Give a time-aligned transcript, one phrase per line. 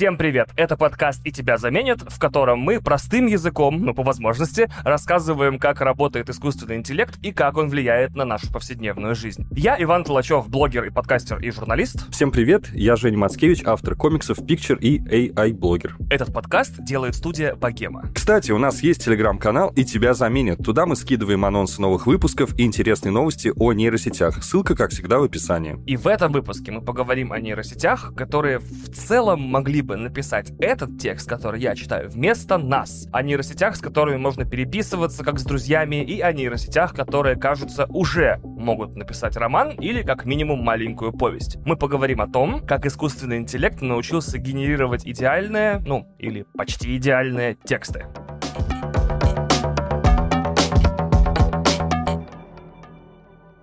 [0.00, 0.48] Всем привет!
[0.56, 5.82] Это подкаст «И тебя заменят», в котором мы простым языком, ну, по возможности, рассказываем, как
[5.82, 9.46] работает искусственный интеллект и как он влияет на нашу повседневную жизнь.
[9.50, 12.10] Я Иван Толачев, блогер и подкастер и журналист.
[12.10, 12.70] Всем привет!
[12.72, 15.98] Я Женя Мацкевич, автор комиксов Picture и AI-блогер.
[16.08, 18.04] Этот подкаст делает студия Богема.
[18.14, 20.64] Кстати, у нас есть телеграм-канал «И тебя заменят».
[20.64, 24.42] Туда мы скидываем анонсы новых выпусков и интересные новости о нейросетях.
[24.42, 25.78] Ссылка, как всегда, в описании.
[25.86, 30.98] И в этом выпуске мы поговорим о нейросетях, которые в целом могли бы написать этот
[30.98, 33.06] текст, который я читаю, вместо нас.
[33.12, 38.40] О нейросетях, с которыми можно переписываться как с друзьями, и о нейросетях, которые, кажутся, уже
[38.42, 41.56] могут написать роман или как минимум маленькую повесть.
[41.64, 48.06] Мы поговорим о том, как искусственный интеллект научился генерировать идеальные, ну, или почти идеальные тексты.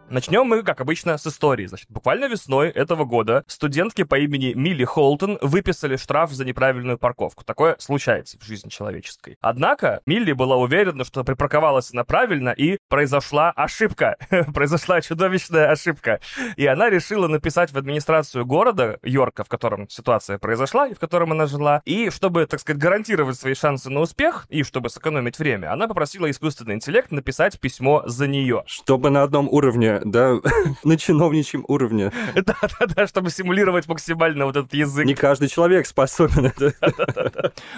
[0.10, 1.66] Начнем мы, как обычно, с истории.
[1.66, 7.44] Значит, буквально весной этого года студентки по имени Милли Холтон выписали штраф за неправильную парковку.
[7.44, 9.36] Такое случается в жизни человеческой.
[9.42, 14.16] Однако Милли была уверена, что припарковалась она правильно, и произошла ошибка.
[14.54, 16.22] произошла чудовищная ошибка.
[16.56, 21.34] И она решила написать в администрацию города Йорка, в котором ситуация произошла и в котором
[21.34, 21.82] она жила.
[21.84, 26.32] И чтобы, так сказать, гарантировать свои шансы на успех, и чтобы сэкономить время, она попросила
[26.32, 28.64] искусственный интеллект написать письмо за нее.
[28.68, 30.38] Чтобы на одном уровне да,
[30.84, 32.12] на чиновничьем уровне.
[32.36, 35.06] Да-да-да, чтобы симулировать максимально вот этот язык.
[35.06, 36.74] Не каждый человек способен это.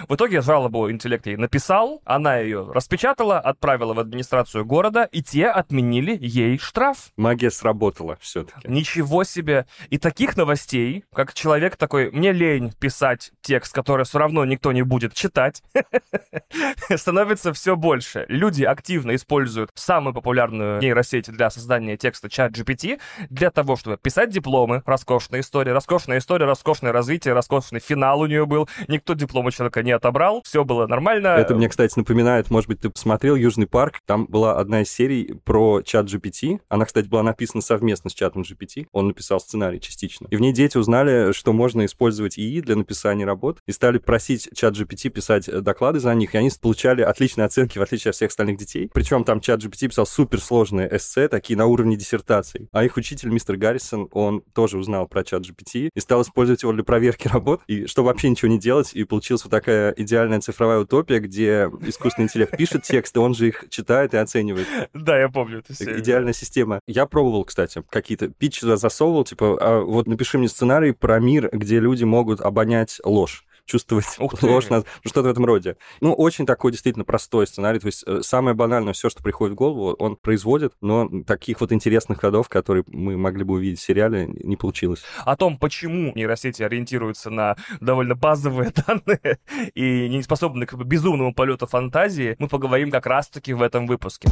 [0.08, 5.46] В итоге жалобу интеллект ей написал, она ее распечатала, отправила в администрацию города, и те
[5.46, 7.10] отменили ей штраф.
[7.16, 8.68] Магия сработала все-таки.
[8.68, 9.66] Ничего себе.
[9.90, 14.82] И таких новостей, как человек такой, мне лень писать текст, который все равно никто не
[14.82, 15.62] будет читать,
[16.96, 18.26] становится все больше.
[18.28, 23.96] Люди активно используют самую популярную нейросеть для создания текста текста чат GPT для того, чтобы
[23.96, 29.52] писать дипломы, роскошная история, роскошная история, роскошное развитие, роскошный финал у нее был, никто диплома
[29.52, 31.28] человека не отобрал, все было нормально.
[31.28, 35.34] Это мне, кстати, напоминает, может быть, ты посмотрел «Южный парк», там была одна из серий
[35.44, 40.26] про чат GPT, она, кстати, была написана совместно с чатом GPT, он написал сценарий частично,
[40.30, 44.48] и в ней дети узнали, что можно использовать ИИ для написания работ, и стали просить
[44.52, 48.30] чат GPT писать доклады за них, и они получали отличные оценки, в отличие от всех
[48.30, 48.90] остальных детей.
[48.92, 52.68] Причем там чат GPT писал суперсложные эссе, такие на уровне диссертаций.
[52.72, 56.72] А их учитель, мистер Гаррисон, он тоже узнал про чат GPT и стал использовать его
[56.72, 60.80] для проверки работ, и чтобы вообще ничего не делать, и получилась вот такая идеальная цифровая
[60.80, 64.66] утопия, где искусственный интеллект пишет тексты, он же их читает и оценивает.
[64.94, 65.98] Да, я помню это все.
[65.98, 66.80] Идеальная система.
[66.86, 71.78] Я пробовал, кстати, какие-то питчи засовывал, типа, а вот напиши мне сценарий про мир, где
[71.78, 74.06] люди могут обонять ложь чувствовать
[74.42, 75.76] ложь, ну, что-то в этом роде.
[76.00, 79.56] Ну, очень такой действительно простой сценарий, то есть э, самое банальное, все, что приходит в
[79.56, 84.26] голову, он производит, но таких вот интересных ходов, которые мы могли бы увидеть в сериале,
[84.26, 85.02] не получилось.
[85.24, 89.38] О том, почему нейросети ориентируются на довольно базовые данные
[89.74, 94.28] и не способны к безумному полету фантазии, мы поговорим как раз-таки в этом выпуске.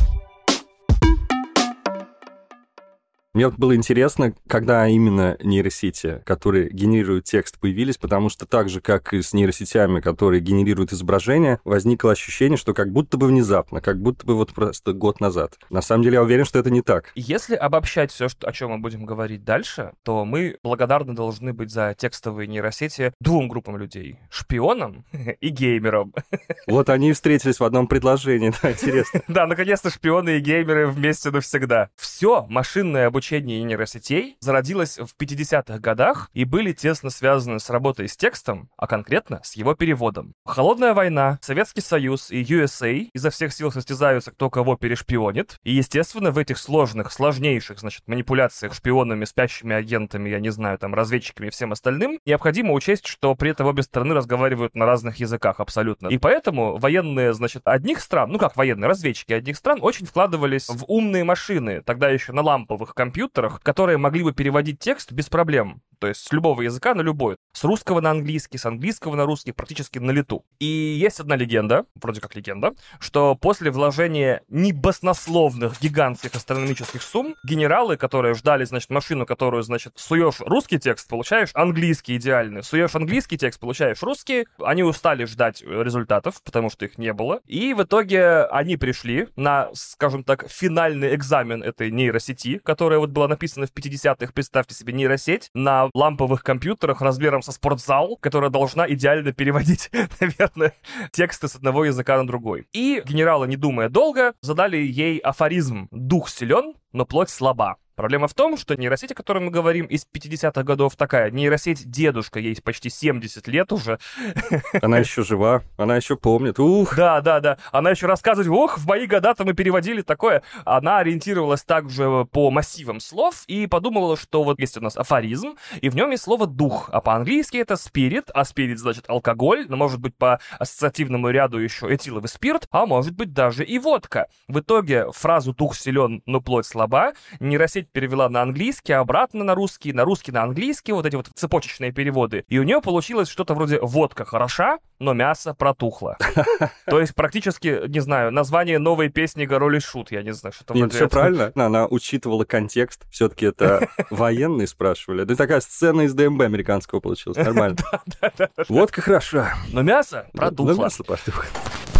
[3.38, 9.14] Мне было интересно, когда именно нейросети, которые генерируют текст, появились, потому что так же, как
[9.14, 14.26] и с нейросетями, которые генерируют изображения, возникло ощущение, что как будто бы внезапно, как будто
[14.26, 15.56] бы вот просто год назад.
[15.70, 17.12] На самом деле, я уверен, что это не так.
[17.14, 21.94] Если обобщать все, о чем мы будем говорить дальше, то мы благодарны должны быть за
[21.96, 24.18] текстовые нейросети двум группам людей.
[24.30, 25.04] Шпионам
[25.40, 26.12] и геймерам.
[26.66, 29.22] Вот они и встретились в одном предложении, да, интересно.
[29.28, 31.90] Да, наконец-то шпионы и геймеры вместе навсегда.
[31.96, 38.08] Все машинное обучение обучения нейросетей зародилась в 50-х годах и были тесно связаны с работой
[38.08, 40.32] с текстом, а конкретно с его переводом.
[40.46, 46.30] Холодная война, Советский Союз и USA изо всех сил состязаются, кто кого перешпионит, и, естественно,
[46.30, 51.50] в этих сложных, сложнейших, значит, манипуляциях шпионами, спящими агентами, я не знаю, там, разведчиками и
[51.50, 56.08] всем остальным, необходимо учесть, что при этом обе стороны разговаривают на разных языках абсолютно.
[56.08, 60.84] И поэтому военные, значит, одних стран, ну как военные, разведчики одних стран очень вкладывались в
[60.86, 65.82] умные машины, тогда еще на ламповых компьютерах, компьютерах, которые могли бы переводить текст без проблем.
[65.98, 67.36] То есть с любого языка на любой.
[67.52, 70.44] С русского на английский, с английского на русский, практически на лету.
[70.58, 77.96] И есть одна легенда, вроде как легенда, что после вложения небоснословных гигантских астрономических сумм, генералы,
[77.96, 82.62] которые ждали, значит, машину, которую, значит, суешь русский текст, получаешь английский идеальный.
[82.62, 84.46] Суешь английский текст, получаешь русский.
[84.62, 87.40] Они устали ждать результатов, потому что их не было.
[87.46, 93.28] И в итоге они пришли на, скажем так, финальный экзамен этой нейросети, которая вот была
[93.28, 99.32] написана в 50-х, представьте себе, нейросеть, на ламповых компьютерах размером со спортзал, которая должна идеально
[99.32, 99.90] переводить,
[100.20, 100.74] наверное,
[101.12, 102.66] тексты с одного языка на другой.
[102.72, 107.76] И генералы, не думая долго, задали ей афоризм «Дух силен, но плоть слаба».
[107.98, 111.32] Проблема в том, что нейросеть, о которой мы говорим, из 50-х годов такая.
[111.32, 113.98] Нейросеть дедушка, ей почти 70 лет уже.
[114.80, 116.60] Она еще жива, она еще помнит.
[116.60, 116.94] Ух!
[116.94, 117.58] Да, да, да.
[117.72, 120.44] Она еще рассказывает, ох, в мои года-то мы переводили такое.
[120.64, 125.88] Она ориентировалась также по массивам слов и подумала, что вот есть у нас афоризм, и
[125.88, 129.98] в нем есть слово «дух», а по-английски это «спирит», а «спирит» значит алкоголь, но может
[129.98, 134.28] быть по ассоциативному ряду еще этиловый спирт, а может быть даже и водка.
[134.46, 139.54] В итоге фразу «дух силен, но плоть слаба» нейросеть перевела на английский, а обратно на
[139.54, 142.44] русский, на русский на английский, вот эти вот цепочечные переводы.
[142.48, 146.16] И у нее получилось что-то вроде «водка хороша, но мясо протухло».
[146.86, 150.76] То есть практически, не знаю, название новой песни Гороли Шут, я не знаю, что там.
[150.76, 151.52] Нет, все правильно.
[151.54, 153.06] Она учитывала контекст.
[153.10, 155.24] Все-таки это военные спрашивали.
[155.24, 157.38] Да такая сцена из ДМБ американского получилась.
[157.38, 157.76] Нормально.
[158.68, 159.54] Водка хороша.
[159.72, 160.82] Но мясо Но протухло.
[160.84, 161.44] мясо протухло.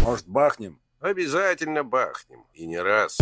[0.03, 0.79] Может, бахнем?
[1.01, 2.45] Обязательно бахнем.
[2.55, 3.19] И не раз.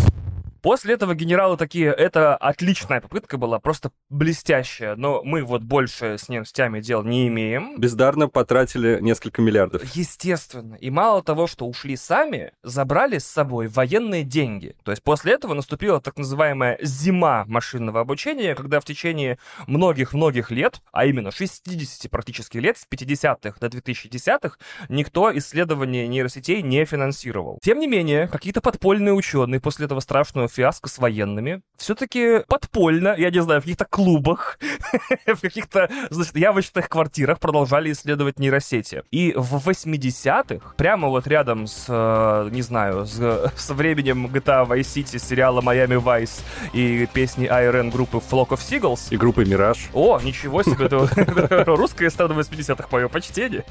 [0.66, 6.28] После этого генералы такие, это отличная попытка была, просто блестящая, но мы вот больше с
[6.28, 7.78] нефтями дел не имеем.
[7.78, 9.84] Бездарно потратили несколько миллиардов.
[9.94, 10.74] Естественно.
[10.74, 14.74] И мало того, что ушли сами, забрали с собой военные деньги.
[14.82, 20.80] То есть после этого наступила так называемая зима машинного обучения, когда в течение многих-многих лет,
[20.90, 24.56] а именно 60 практически лет, с 50-х до 2010-х,
[24.88, 27.60] никто исследования нейросетей не финансировал.
[27.62, 33.30] Тем не менее, какие-то подпольные ученые после этого страшного фиаско с военными все-таки подпольно, я
[33.30, 34.58] не знаю, в каких-то клубах,
[35.26, 39.02] в каких-то, значит, явочных квартирах продолжали исследовать нейросети.
[39.10, 44.80] И в 80-х, прямо вот рядом с, э, не знаю, с, со временем GTA Vice
[44.80, 46.42] City, сериала Miami Vice
[46.72, 49.88] и песни IRN группы Flock of Seagulls, И группы «Мираж».
[49.92, 53.64] о, ничего себе, это русская эстрада 80-х, мое почтение.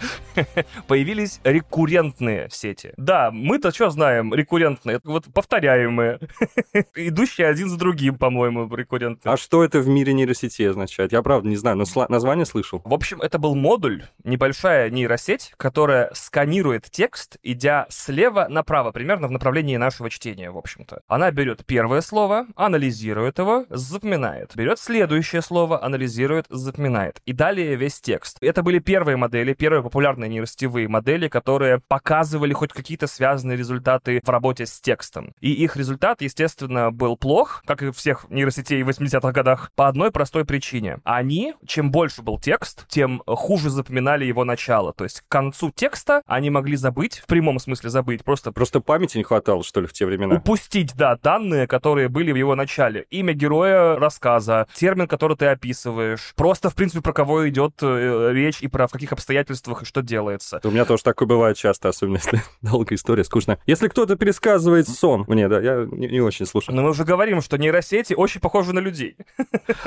[0.88, 2.94] Появились рекуррентные сети.
[2.98, 5.00] Да, мы-то что знаем, рекуррентные?
[5.04, 6.20] Вот повторяемые.
[6.96, 9.34] Идущие один за другим, по-моему, рекуррентные.
[9.34, 11.12] А что это в мире нейросетей означает?
[11.12, 12.82] Я правда не знаю, но сла- название слышал.
[12.84, 19.32] В общем, это был модуль, небольшая нейросеть, которая сканирует текст, идя слева направо, примерно в
[19.32, 21.02] направлении нашего чтения, в общем-то.
[21.08, 24.56] Она берет первое слово, анализирует его, запоминает.
[24.56, 27.22] Берет следующее слово, анализирует, запоминает.
[27.26, 28.38] И далее весь текст.
[28.42, 34.30] Это были первые модели, первые популярные нейросетевые модели, которые показывали хоть какие-то связанные результаты в
[34.30, 35.34] работе с текстом.
[35.42, 40.12] И их результат, естественно, был плох, как и всех нейросетей в 80-х годах, по одной
[40.12, 41.00] простой причине.
[41.04, 44.94] Они, чем больше был текст, тем хуже запоминали его начало.
[44.94, 49.18] То есть к концу текста они могли забыть, в прямом смысле забыть, просто Просто памяти
[49.18, 50.36] не хватало, что ли, в те времена?
[50.36, 53.06] упустить, да, данные, которые были в его начале.
[53.10, 56.34] Имя героя рассказа, термин, который ты описываешь.
[56.36, 60.02] Просто, в принципе, про кого идет э, речь и про в каких обстоятельствах и что
[60.02, 60.62] делается.
[60.64, 63.60] У меня тоже такое бывает часто, особенно если долгая история, скучно.
[63.66, 66.76] Если кто-то пересказывает сон, мне, да, я не, не очень слушаю.
[66.76, 69.18] Но мы уже говорим, что нейросети очень похожи на людей.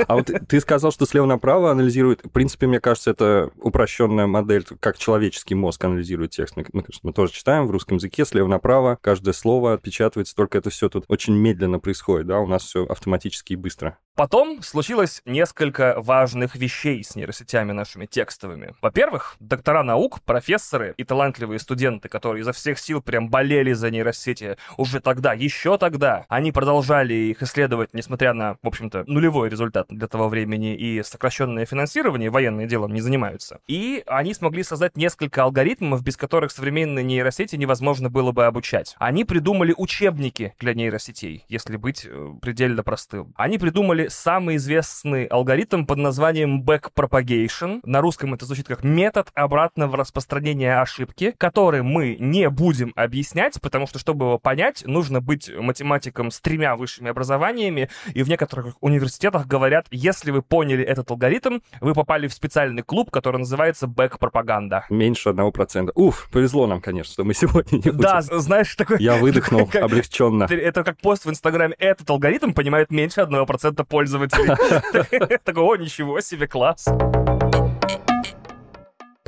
[0.06, 2.25] А вот ты сказал, что слева направо анализирует.
[2.25, 6.56] В принципе, мне кажется, это упрощенная модель, как человеческий мозг анализирует текст.
[6.56, 10.70] Мы, мы, мы тоже читаем в русском языке слева направо, каждое слово отпечатывается, только это
[10.70, 13.99] все тут очень медленно происходит, да, у нас все автоматически и быстро.
[14.19, 18.75] Потом случилось несколько важных вещей с нейросетями нашими текстовыми.
[18.82, 24.56] Во-первых, доктора наук, профессоры и талантливые студенты, которые изо всех сил прям болели за нейросети
[24.77, 30.08] уже тогда, еще тогда, они продолжали их исследовать, несмотря на, в общем-то, нулевой результат для
[30.08, 33.60] того времени и сокращенное финансирование, военные делом не занимаются.
[33.69, 38.96] И они смогли создать несколько алгоритмов, без которых современные нейросети невозможно было бы обучать.
[38.98, 43.32] Они придумали учебники для нейросетей, если быть э, предельно простым.
[43.37, 47.81] Они придумали самый известный алгоритм под названием backpropagation.
[47.84, 53.86] На русском это звучит как метод обратного распространения ошибки, который мы не будем объяснять, потому
[53.86, 59.46] что, чтобы его понять, нужно быть математиком с тремя высшими образованиями, и в некоторых университетах
[59.46, 64.86] говорят, если вы поняли этот алгоритм, вы попали в специальный клуб, который называется бэк-пропаганда.
[64.91, 65.93] Меньше одного процента.
[65.94, 68.00] Уф, повезло нам, конечно, что мы сегодня не будем.
[68.00, 68.98] Да, знаешь, такой...
[69.00, 70.44] Я выдохнул облегченно.
[70.44, 71.74] Это как пост в Инстаграме.
[71.79, 75.38] Этот алгоритм понимает меньше 1% пользователей.
[75.44, 76.86] Такой, о, ничего себе, класс.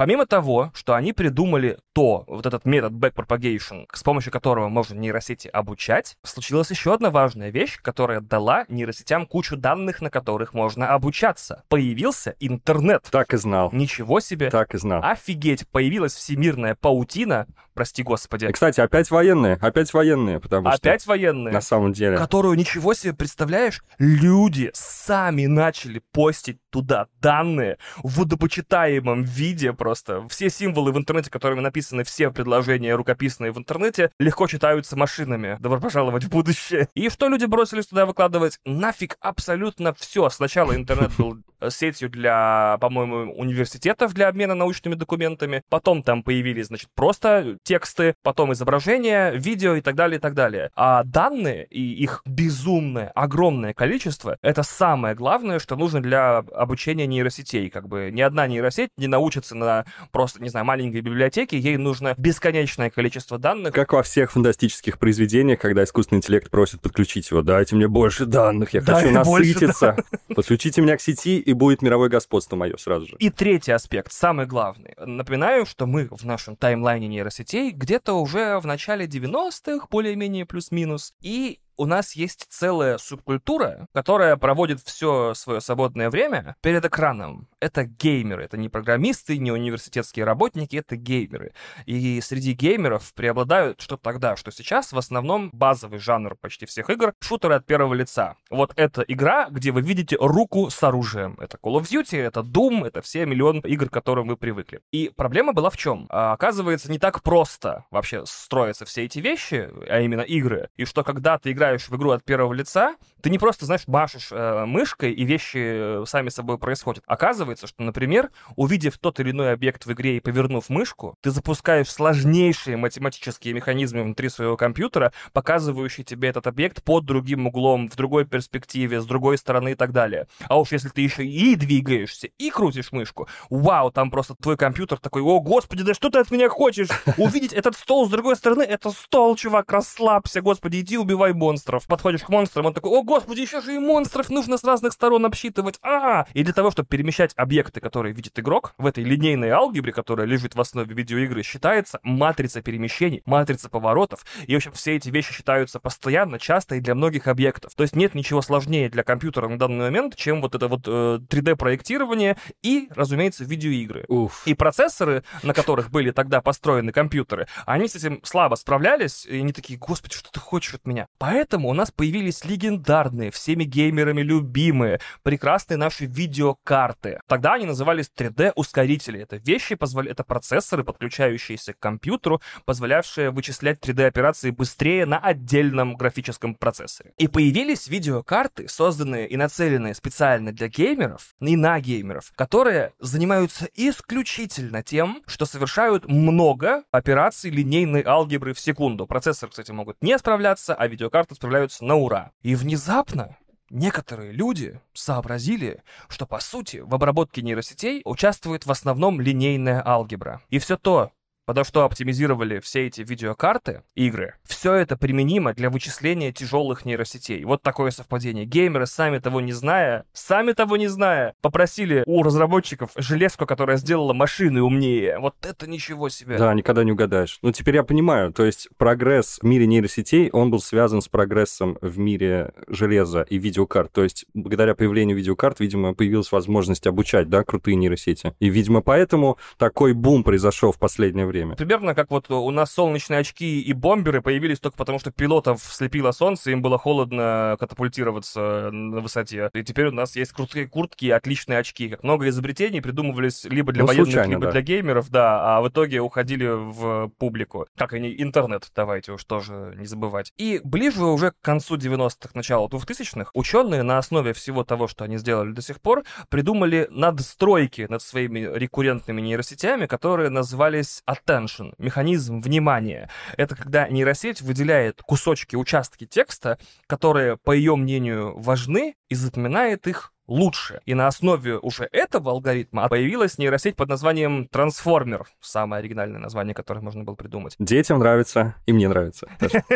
[0.01, 5.47] Помимо того, что они придумали то, вот этот метод backpropagation, с помощью которого можно нейросети
[5.47, 11.65] обучать, случилась еще одна важная вещь, которая дала нейросетям кучу данных, на которых можно обучаться.
[11.69, 13.07] Появился интернет.
[13.11, 13.69] Так и знал.
[13.73, 14.49] Ничего себе.
[14.49, 15.03] Так и знал.
[15.05, 21.11] Офигеть, появилась всемирная паутина, прости господи, И, кстати, опять военные, опять военные, потому опять что
[21.11, 21.53] военные.
[21.53, 22.17] на самом деле...
[22.17, 29.90] которую, ничего себе, представляешь, люди сами начали постить туда данные в водопочитаемом виде просто.
[29.91, 30.25] Просто.
[30.29, 35.57] Все символы в интернете, которыми написаны все предложения рукописные в интернете, легко читаются машинами.
[35.59, 36.89] Добро пожаловать в будущее.
[36.95, 38.61] И что люди бросились туда выкладывать?
[38.65, 40.31] Нафиг абсолютно все.
[40.31, 45.65] Сначала интернет был э, сетью для, по-моему, университетов для обмена научными документами.
[45.69, 50.71] Потом там появились, значит, просто тексты, потом изображения, видео и так далее, и так далее.
[50.77, 57.71] А данные и их безумное, огромное количество— это самое главное, что нужно для обучения нейросетей.
[57.71, 59.80] Как бы ни одна нейросеть не научится на
[60.13, 63.75] просто, не знаю, маленькой библиотеке, ей нужно бесконечное количество данных.
[63.75, 67.43] Как во всех фантастических произведениях, когда искусственный интеллект просит подключить его.
[67.43, 69.97] Дайте мне больше данных, я хочу насытиться.
[70.35, 73.17] Подключите меня к сети, и будет мировое господство мое сразу же.
[73.19, 74.95] И третий аспект, самый главный.
[74.99, 81.61] Напоминаю, что мы в нашем таймлайне нейросетей где-то уже в начале 90-х, более-менее плюс-минус, и
[81.81, 87.49] у нас есть целая субкультура, которая проводит все свое свободное время перед экраном.
[87.59, 91.55] Это геймеры, это не программисты, не университетские работники, это геймеры.
[91.87, 97.15] И среди геймеров преобладают что тогда, что сейчас в основном базовый жанр почти всех игр—
[97.21, 98.37] шутеры от первого лица.
[98.51, 101.39] Вот это игра, где вы видите руку с оружием.
[101.41, 104.83] Это Call of Duty, это Doom, это все миллион игр, к которым вы привыкли.
[104.93, 106.07] И проблема была в чем?
[106.11, 111.03] А, оказывается, не так просто вообще строятся все эти вещи, а именно игры, и что
[111.05, 114.65] когда ты играешь играешь в игру от первого лица, ты не просто, знаешь, машешь э,
[114.65, 115.59] мышкой, и вещи
[116.03, 117.05] э, сами собой происходят.
[117.07, 121.91] Оказывается, что, например, увидев тот или иной объект в игре и повернув мышку, ты запускаешь
[121.91, 128.25] сложнейшие математические механизмы внутри своего компьютера, показывающие тебе этот объект под другим углом, в другой
[128.25, 130.27] перспективе, с другой стороны и так далее.
[130.49, 134.99] А уж если ты еще и двигаешься, и крутишь мышку, вау, там просто твой компьютер
[134.99, 136.89] такой, о, господи, да что ты от меня хочешь?
[137.19, 141.87] Увидеть этот стол с другой стороны, это стол, чувак, расслабься, господи, иди убивай монстров.
[141.89, 145.27] Подходишь к монстрам, он такой, о, господи, еще же и монстров нужно с разных сторон
[145.27, 145.81] обсчитывать.
[145.83, 150.29] А, и для того, чтобы перемещать объекты, которые видит игрок, в этой линейной алгебре, которая
[150.29, 154.25] лежит в основе видеоигры, считается матрица перемещений, матрица поворотов.
[154.47, 157.75] И, в общем, все эти вещи считаются постоянно, часто и для многих объектов.
[157.75, 161.19] То есть нет ничего сложнее для компьютера на данный момент, чем вот это вот э,
[161.29, 164.05] 3D-проектирование и, разумеется, видеоигры.
[164.07, 164.43] Уф.
[164.47, 169.53] И процессоры, на которых были тогда построены компьютеры, они с этим слабо справлялись, и они
[169.53, 171.09] такие, господи, что ты хочешь от меня?
[171.19, 171.40] Поэтому
[171.71, 177.21] у нас появились легендарные, всеми геймерами любимые, прекрасные наши видеокарты.
[177.27, 179.21] Тогда они назывались 3D-ускорители.
[179.21, 180.11] Это вещи, позволя...
[180.11, 187.13] это процессоры, подключающиеся к компьютеру, позволявшие вычислять 3D-операции быстрее на отдельном графическом процессоре.
[187.19, 194.83] И появились видеокарты, созданные и нацеленные специально для геймеров и на геймеров, которые занимаются исключительно
[194.83, 199.07] тем, что совершают много операций линейной алгебры в секунду.
[199.07, 202.33] Процессоры, кстати, могут не справляться, а видеокарты справляются на ура.
[202.43, 203.37] И внезапно
[203.71, 210.43] Некоторые люди сообразили, что по сути в обработке нейросетей участвует в основном линейная алгебра.
[210.49, 211.13] И все то,
[211.51, 217.43] подо что оптимизировали все эти видеокарты, игры, все это применимо для вычисления тяжелых нейросетей.
[217.43, 218.45] Вот такое совпадение.
[218.45, 224.13] Геймеры, сами того не зная, сами того не зная, попросили у разработчиков железку, которая сделала
[224.13, 225.19] машины умнее.
[225.19, 226.39] Вот это ничего себе.
[226.39, 227.41] Да, никогда не угадаешь.
[227.43, 231.79] Ну, теперь я понимаю, то есть прогресс в мире нейросетей, он был связан с прогрессом
[231.81, 233.91] в мире железа и видеокарт.
[233.91, 238.35] То есть благодаря появлению видеокарт, видимо, появилась возможность обучать, да, крутые нейросети.
[238.39, 241.57] И, видимо, поэтому такой бум произошел в последнее время время.
[241.57, 246.13] Примерно как вот у нас солнечные очки и бомберы появились только потому, что пилотов слепило
[246.13, 249.51] солнце, им было холодно катапультироваться на высоте.
[249.53, 251.89] И теперь у нас есть крутые куртки и отличные очки.
[251.89, 254.53] Как много изобретений придумывались либо для Ну, военных, случайно, либо да.
[254.53, 257.67] для геймеров, да, а в итоге уходили в публику.
[257.77, 260.33] Как они, интернет, давайте уж тоже не забывать.
[260.37, 265.19] И ближе уже к концу 90-х, началу 2000-х, ученые на основе всего того, что они
[265.19, 273.09] сделали до сих пор, придумали надстройки над своими рекуррентными нейросетями, которые назывались attention, механизм внимания.
[273.37, 280.13] Это когда нейросеть выделяет кусочки, участки текста, которые, по ее мнению, важны, и запоминает их
[280.31, 280.81] лучше.
[280.87, 285.27] И на основе уже этого алгоритма появилась нейросеть под названием Трансформер.
[285.41, 287.57] Самое оригинальное название, которое можно было придумать.
[287.59, 289.29] Детям нравится, и мне нравится.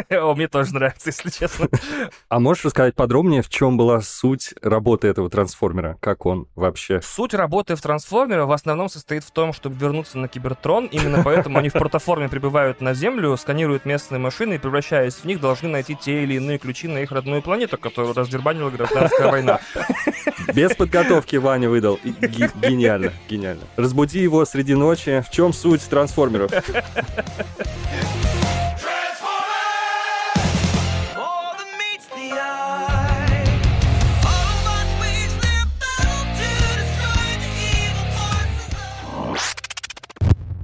[0.09, 1.69] Мне тоже нравится, если честно.
[2.29, 5.99] А можешь рассказать подробнее, в чем была суть работы этого трансформера?
[6.01, 7.01] Как он вообще?
[7.03, 10.87] Суть работы в трансформере в основном состоит в том, чтобы вернуться на Кибертрон.
[10.87, 15.41] Именно поэтому они в протоформе прибывают на Землю, сканируют местные машины и, превращаясь в них,
[15.41, 19.61] должны найти те или иные ключи на их родную планету, которую раздербанила гражданская война.
[20.53, 21.99] Без подготовки Ваня выдал.
[22.03, 23.63] Гениально, гениально.
[23.77, 25.25] Разбуди его среди ночи.
[25.27, 26.51] В чем суть трансформеров?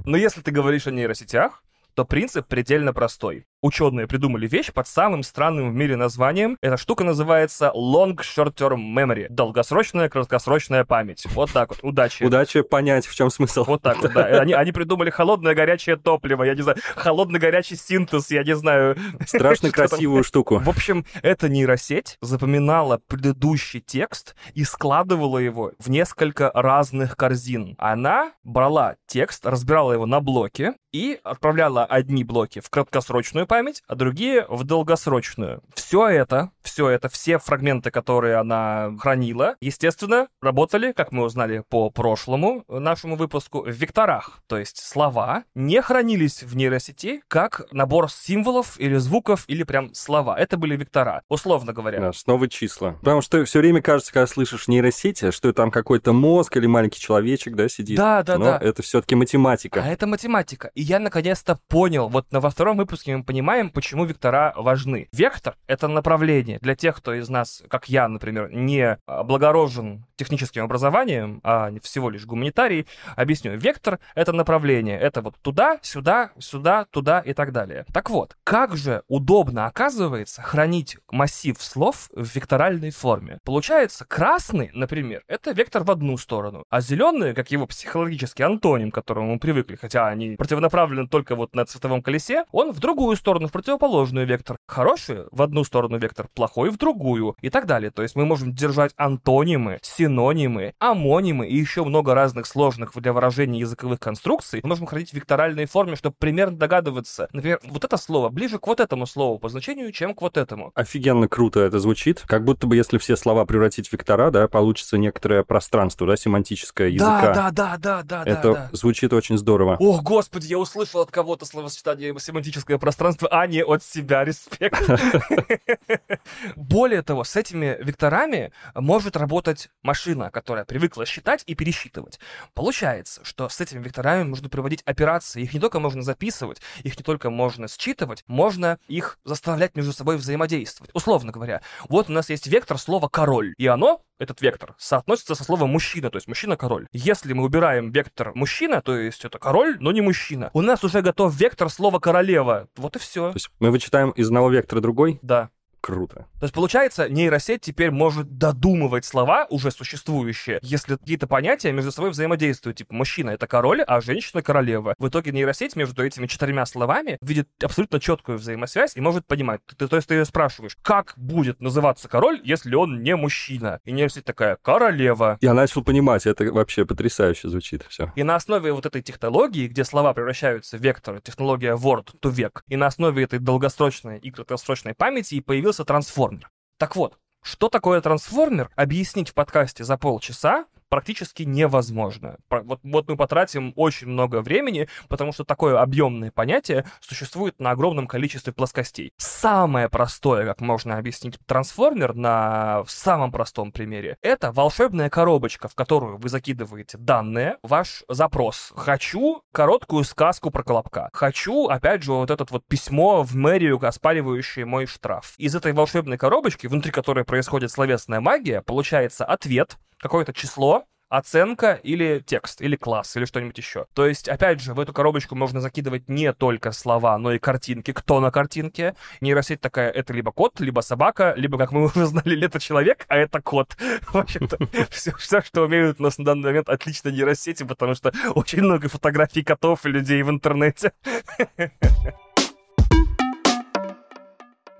[0.03, 1.63] Но если ты говоришь о нейросетях,
[2.01, 3.45] то принцип предельно простой.
[3.61, 6.57] Ученые придумали вещь под самым странным в мире названием.
[6.61, 9.27] Эта штука называется Long Short Term Memory.
[9.29, 11.27] Долгосрочная, краткосрочная память.
[11.35, 11.79] Вот так вот.
[11.83, 12.23] Удачи.
[12.23, 13.65] Удачи понять, в чем смысл.
[13.67, 14.25] Вот так вот, да.
[14.41, 18.97] Они, они придумали холодное горячее топливо, я не знаю, холодный горячий синтез, я не знаю.
[19.27, 20.57] Страшно что красивую штуку.
[20.57, 27.75] В общем, эта нейросеть запоминала предыдущий текст и складывала его в несколько разных корзин.
[27.77, 33.95] Она брала текст, разбирала его на блоки и отправляла одни блоки в краткосрочную память, а
[33.95, 35.61] другие в долгосрочную.
[35.73, 41.89] Все это, все это, все фрагменты, которые она хранила, естественно, работали, как мы узнали по
[41.89, 44.41] прошлому нашему выпуску, в векторах.
[44.47, 50.37] То есть слова не хранились в нейросети как набор символов или звуков или прям слова.
[50.37, 51.99] Это были вектора, условно говоря.
[51.99, 52.93] Да, снова числа.
[53.01, 57.55] Потому что все время кажется, когда слышишь нейросети, что там какой-то мозг или маленький человечек,
[57.55, 57.97] да, сидит.
[57.97, 58.59] Да, да, Но да.
[58.61, 59.81] это все-таки математика.
[59.83, 60.71] А это математика.
[60.81, 65.09] И я наконец-то понял, вот на, во втором выпуске мы понимаем, почему вектора важны.
[65.11, 66.57] Вектор— это направление.
[66.59, 72.25] Для тех, кто из нас, как я, например, не облагорожен техническим образованием, а всего лишь
[72.25, 73.55] гуманитарий, объясню.
[73.57, 74.99] Вектор— это направление.
[74.99, 77.85] Это вот туда, сюда, сюда, туда и так далее.
[77.93, 83.37] Так вот, как же удобно, оказывается, хранить массив слов в векторальной форме.
[83.43, 88.95] Получается, красный, например, это вектор в одну сторону, а зеленый, как его психологический антоним, к
[88.95, 90.37] которому мы привыкли, хотя они
[90.71, 94.57] противонаправлены только вот на цветовом колесе, он в другую сторону, в противоположную вектор.
[94.67, 97.91] Хороший в одну сторону вектор, плохой в другую и так далее.
[97.91, 103.59] То есть мы можем держать антонимы, синонимы, амонимы и еще много разных сложных для выражения
[103.59, 104.61] языковых конструкций.
[104.63, 107.27] Мы можем хранить в векторальной форме, чтобы примерно догадываться.
[107.33, 110.71] Например, вот это слово ближе к вот этому слову по значению, чем к вот этому.
[110.75, 112.23] Офигенно круто это звучит.
[112.25, 116.89] Как будто бы, если все слова превратить в вектора, да, получится некоторое пространство, да, семантическое
[116.89, 117.33] языка.
[117.33, 118.69] Да, да, да, да, да, это да.
[118.71, 119.77] звучит очень здорово.
[119.79, 124.23] Ох, господи, я услышал от кого-то словосочетание семантическое пространство, а не от себя.
[124.23, 124.81] Респект.
[126.55, 132.19] Более того, с этими векторами может работать машина, которая привыкла считать и пересчитывать.
[132.53, 135.41] Получается, что с этими векторами можно проводить операции.
[135.41, 140.17] Их не только можно записывать, их не только можно считывать, можно их заставлять между собой
[140.17, 140.91] взаимодействовать.
[140.93, 145.43] Условно говоря, вот у нас есть вектор слова «король», и оно этот вектор соотносится со
[145.43, 146.87] словом мужчина, то есть мужчина-король.
[146.91, 151.01] Если мы убираем вектор мужчина, то есть это король, но не мужчина, у нас уже
[151.01, 152.67] готов вектор слова королева.
[152.75, 153.29] Вот и все.
[153.29, 155.19] То есть мы вычитаем из одного вектора другой?
[155.21, 155.49] Да.
[155.81, 156.27] Круто.
[156.39, 162.11] То есть, получается, нейросеть теперь может додумывать слова, уже существующие, если какие-то понятия между собой
[162.11, 162.77] взаимодействуют.
[162.77, 164.93] Типа, мужчина— это король, а женщина— королева.
[164.99, 169.61] В итоге нейросеть между этими четырьмя словами видит абсолютно четкую взаимосвязь и может понимать.
[169.77, 173.79] Ты, то есть ты ее спрашиваешь, как будет называться король, если он не мужчина?
[173.83, 175.39] И нейросеть такая, королева.
[175.41, 178.11] Я начал понимать, это вообще потрясающе звучит все.
[178.15, 182.63] И на основе вот этой технологии, где слова превращаются в векторы, технология Word to век,
[182.67, 185.41] и на основе этой долгосрочной и краткосрочной памяти и
[185.71, 186.51] появился трансформер.
[186.77, 192.35] Так вот, что такое трансформер, объяснить в подкасте за полчаса практически невозможно.
[192.49, 198.07] Вот, вот мы потратим очень много времени, потому что такое объемное понятие существует на огромном
[198.07, 199.13] количестве плоскостей.
[199.15, 205.75] Самое простое, как можно объяснить трансформер на в самом простом примере, это волшебная коробочка, в
[205.75, 208.73] которую вы закидываете данные, ваш запрос.
[208.75, 211.09] Хочу короткую сказку про Колобка.
[211.13, 215.35] Хочу, опять же, вот этот вот письмо в мэрию, оспаривающее мой штраф.
[215.37, 222.23] Из этой волшебной коробочки, внутри которой происходит словесная магия, получается ответ, какое-то число, оценка или
[222.25, 223.85] текст, или класс, или что-нибудь еще.
[223.93, 227.91] То есть, опять же, в эту коробочку можно закидывать не только слова, но и картинки.
[227.91, 228.95] Кто на картинке?
[229.19, 233.17] Нейросеть такая, это либо кот, либо собака, либо, как мы уже знали, это человек, а
[233.17, 233.75] это кот.
[234.07, 234.57] В общем-то,
[234.89, 238.87] все, все, что умеют у нас на данный момент, отлично нейросети, потому что очень много
[238.87, 240.93] фотографий котов и людей в интернете.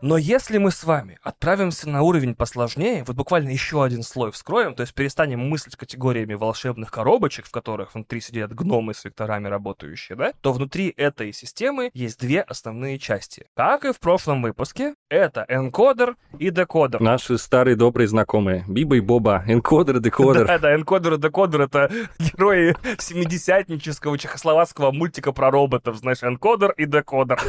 [0.02, 4.74] Но если мы с вами отправимся на уровень посложнее, вот буквально еще один слой вскроем,
[4.74, 10.16] то есть перестанем мыслить категориями волшебных коробочек, в которых внутри сидят гномы с векторами работающие,
[10.16, 13.46] да, то внутри этой системы есть две основные части.
[13.56, 17.00] Как и в прошлом выпуске, это энкодер и декодер.
[17.00, 18.66] Наши старые добрые знакомые.
[18.68, 19.44] Биба и Боба.
[19.46, 20.48] Энкодер и декодер.
[20.48, 26.86] Да, да, энкодер и декодер— это герои семидесятнического чехословацкого мультика про роботов, знаешь, энкодер и
[26.86, 27.40] декодер.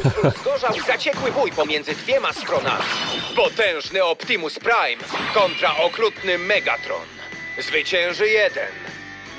[0.43, 2.83] Gorzał zaciekły bój pomiędzy dwiema stronami.
[3.35, 5.03] Potężny Optimus Prime
[5.33, 7.07] kontra okrutny Megatron.
[7.59, 8.71] Zwycięży jeden,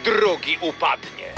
[0.05, 1.35] drugi upadnie.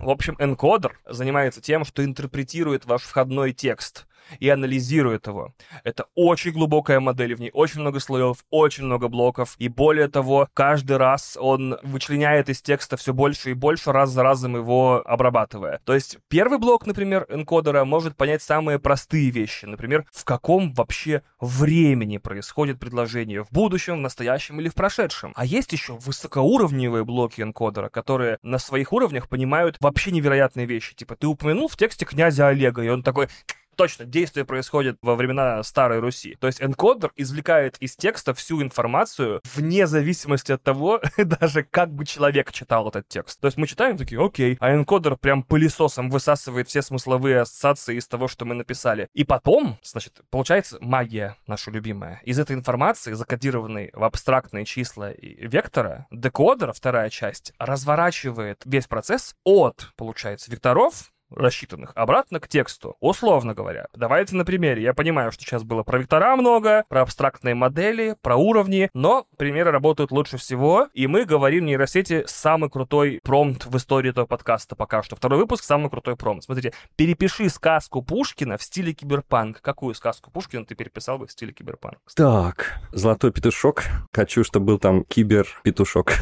[0.00, 4.06] В общем, энкодер занимается тем, что интерпретирует ваш входной текст
[4.40, 5.54] и анализирует его.
[5.84, 10.48] Это очень глубокая модель, в ней очень много слоев, очень много блоков, и более того,
[10.54, 15.80] каждый раз он вычленяет из текста все больше и больше, раз за разом его обрабатывая.
[15.84, 19.64] То есть первый блок, например, энкодера может понять самые простые вещи.
[19.66, 25.32] Например, в каком вообще времени происходит предложение, в будущем, в настоящем или в прошедшем.
[25.36, 30.94] А есть еще высокоуровневые блоки энкодера, которые на своих уровнях понимают вообще невероятные вещи.
[30.94, 33.28] Типа, ты упомянул в тексте князя Олега, и он такой,
[33.76, 36.36] точно, действие происходит во времена Старой Руси.
[36.40, 42.04] То есть энкодер извлекает из текста всю информацию вне зависимости от того, даже как бы
[42.04, 43.40] человек читал этот текст.
[43.40, 48.08] То есть мы читаем такие, окей, а энкодер прям пылесосом высасывает все смысловые ассоциации из
[48.08, 49.08] того, что мы написали.
[49.12, 52.20] И потом, значит, получается магия наша любимая.
[52.24, 59.34] Из этой информации, закодированной в абстрактные числа и вектора, декодер, вторая часть, разворачивает весь процесс
[59.44, 62.96] от, получается, векторов, рассчитанных обратно к тексту.
[63.00, 63.86] Условно говоря.
[63.94, 64.82] Давайте на примере.
[64.82, 69.70] Я понимаю, что сейчас было про вектора много, про абстрактные модели, про уровни, но примеры
[69.70, 75.02] работают лучше всего, и мы говорим нейросети самый крутой промпт в истории этого подкаста пока
[75.02, 75.16] что.
[75.16, 76.44] Второй выпуск самый крутой промпт.
[76.44, 79.60] Смотрите, перепиши сказку Пушкина в стиле киберпанк.
[79.60, 81.98] Какую сказку Пушкина ты переписал бы в стиле киберпанк?
[82.14, 83.84] Так, золотой петушок.
[84.12, 86.12] Хочу, чтобы был там кибер-петушок.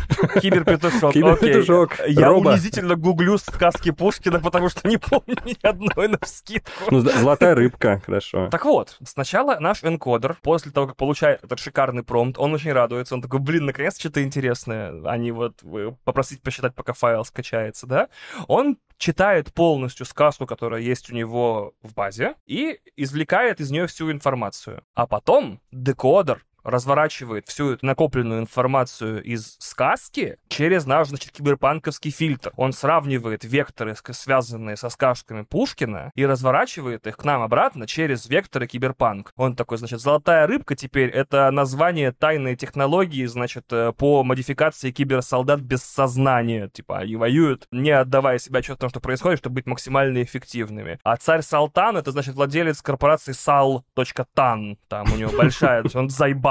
[0.40, 1.12] Киберпетушок.
[1.14, 2.00] Киберпетушок.
[2.06, 6.90] Я унизительно гуглю сказки Пушкина, потому что не помню ни одной на вскидку.
[6.90, 8.48] Ну, золотая рыбка, хорошо.
[8.50, 13.14] Так вот, сначала наш энкодер, после того, как получает этот шикарный промпт, он очень радуется,
[13.14, 17.86] он такой, блин, наконец что-то интересное, а не вот э, попросить посчитать, пока файл скачается,
[17.86, 18.08] да?
[18.46, 24.10] Он читает полностью сказку, которая есть у него в базе, и извлекает из нее всю
[24.10, 24.84] информацию.
[24.94, 32.52] А потом декодер разворачивает всю эту накопленную информацию из сказки через наш, значит, киберпанковский фильтр.
[32.56, 38.66] Он сравнивает векторы, связанные со сказками Пушкина, и разворачивает их к нам обратно через векторы
[38.66, 39.32] киберпанк.
[39.36, 45.60] Он такой, значит, золотая рыбка теперь— это название тайной технологии, значит, э, по модификации киберсолдат
[45.60, 46.68] без сознания.
[46.68, 50.98] Типа, они воюют, не отдавая себе отчет о том, что происходит, чтобы быть максимально эффективными.
[51.02, 54.78] А царь Салтан— это, значит, владелец корпорации sal.tan.
[54.88, 55.96] Там у него большая, то есть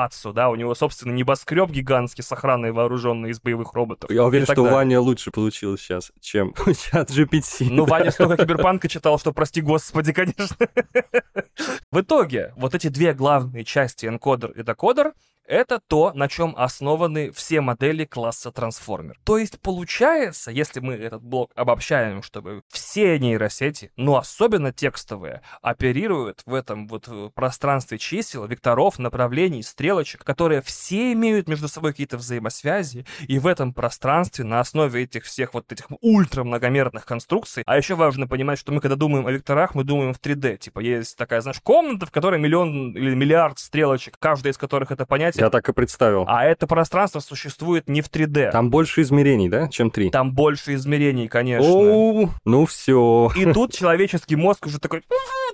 [0.04, 4.10] зайбацу, да, у него, собственно, небоскреб гигантский с охраной вооруженный из боевых роботов.
[4.12, 4.70] Я уверен, что у.
[4.70, 7.68] Ваня лучше получилось сейчас, чем у чат GPT.
[7.70, 10.56] Ну, Ваня столько киберпанка читал, что, прости господи, конечно.
[11.92, 15.13] В итоге, вот эти две главные части, энкодер и декодер,
[15.47, 19.19] это то, на чем основаны все модели класса трансформер.
[19.23, 26.41] То есть получается, если мы этот блок обобщаем, чтобы все нейросети, но особенно текстовые, оперируют
[26.45, 32.17] в этом вот э, пространстве чисел, векторов, направлений, стрелочек, которые все имеют между собой какие-то
[32.17, 37.95] взаимосвязи, и в этом пространстве на основе этих всех вот этих ультрамногомерных конструкций, а еще
[37.95, 41.41] важно понимать, что мы когда думаем о векторах, мы думаем в 3D, типа есть такая,
[41.41, 45.67] знаешь, комната, в которой миллион или миллиард стрелочек, каждая из которых это понятие, Я так
[45.69, 46.26] и представил.
[46.28, 48.52] а это пространство существует не в 3D.
[48.52, 50.10] Там больше измерений, да, чем три?
[50.10, 51.69] Там больше измерений, конечно.
[51.69, 53.32] Оу, ну все.
[53.36, 55.04] И тут человеческий мозг уже такой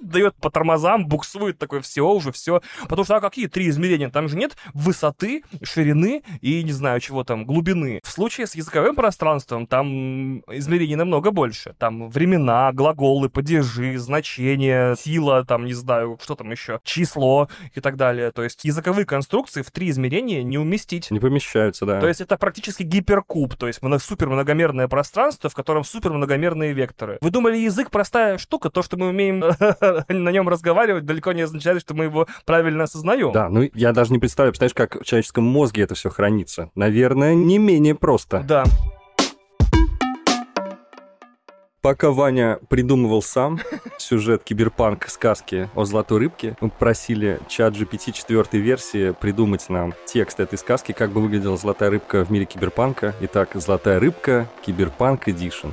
[0.01, 2.61] дает по тормозам, буксует такой, все, уже все.
[2.83, 4.09] Потому что, а какие три измерения?
[4.09, 7.99] Там же нет высоты, ширины и, не знаю, чего там, глубины.
[8.03, 11.75] В случае с языковым пространством там измерений намного больше.
[11.77, 17.97] Там времена, глаголы, падежи, значения, сила, там, не знаю, что там еще, число и так
[17.97, 18.31] далее.
[18.31, 21.11] То есть языковые конструкции в три измерения не уместить.
[21.11, 21.99] Не помещаются, да.
[21.99, 27.17] То есть это практически гиперкуб, то есть моно- супермногомерное пространство, в котором супермногомерные векторы.
[27.21, 29.39] Вы думали, язык простая штука, то, что мы умеем
[30.09, 33.31] на нем разговаривать, далеко не означает, что мы его правильно осознаем.
[33.31, 36.71] Да, ну я даже не представляю, представляешь, как в человеческом мозге это все хранится.
[36.75, 38.43] Наверное, не менее просто.
[38.47, 38.63] Да.
[41.81, 43.57] Пока Ваня придумывал сам
[43.97, 50.41] сюжет киберпанк сказки о золотой рыбке, мы просили чат GPT четвертой версии придумать нам текст
[50.41, 53.15] этой сказки, как бы выглядела золотая рыбка в мире киберпанка.
[53.21, 55.69] Итак, золотая рыбка, киберпанк Эдишн.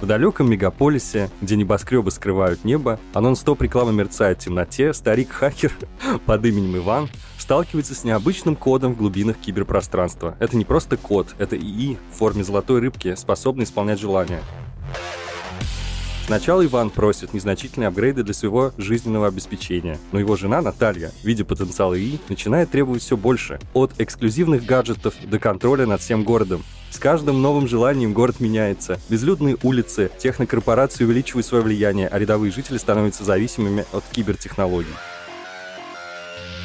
[0.00, 5.72] В далеком мегаполисе, где небоскребы скрывают небо, а нон-стоп реклама мерцает в темноте, старик-хакер
[6.26, 10.36] под именем Иван сталкивается с необычным кодом в глубинах киберпространства.
[10.38, 14.40] Это не просто код, это ИИ в форме золотой рыбки, способный исполнять желания.
[16.26, 21.94] Сначала Иван просит незначительные апгрейды для своего жизненного обеспечения, но его жена Наталья, видя потенциал
[21.94, 23.60] ИИ, начинает требовать все больше.
[23.74, 26.62] От эксклюзивных гаджетов до контроля над всем городом.
[26.90, 28.98] С каждым новым желанием город меняется.
[29.10, 34.94] Безлюдные улицы, технокорпорации увеличивают свое влияние, а рядовые жители становятся зависимыми от кибертехнологий.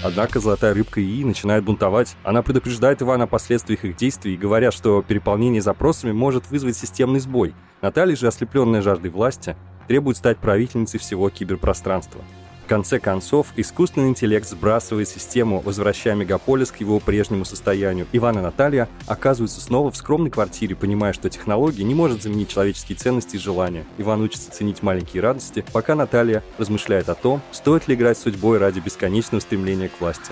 [0.02, 2.16] Однако золотая рыбка ИИ начинает бунтовать.
[2.24, 7.54] Она предупреждает Ивана о последствиях их действий, говоря, что переполнение запросами может вызвать системный сбой.
[7.82, 9.58] Наталья же, ослепленная жаждой власти,
[9.88, 12.22] требует стать правительницей всего киберпространства.
[12.70, 18.06] Конце концов, искусственный интеллект сбрасывает систему, возвращая мегаполис к его прежнему состоянию.
[18.12, 22.96] Иван и Наталья оказываются снова в скромной квартире, понимая, что технология не может заменить человеческие
[22.96, 23.86] ценности и желания.
[23.98, 28.80] Иван учится ценить маленькие радости, пока Наталья размышляет о том, стоит ли играть судьбой ради
[28.82, 30.32] бесконечного стремления к власти.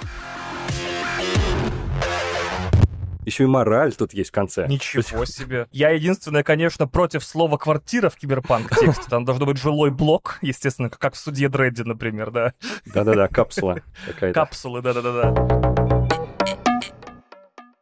[3.27, 4.65] Еще и мораль тут есть в конце.
[4.69, 5.67] Ничего себе.
[5.73, 9.03] Я единственное, конечно, против слова «квартира» в киберпанк тексте.
[9.09, 12.53] Там должно быть жилой блок, естественно, как в суде Дредди, например, да.
[12.85, 13.81] Да-да-да, капсула.
[14.33, 15.86] Капсулы, да-да-да.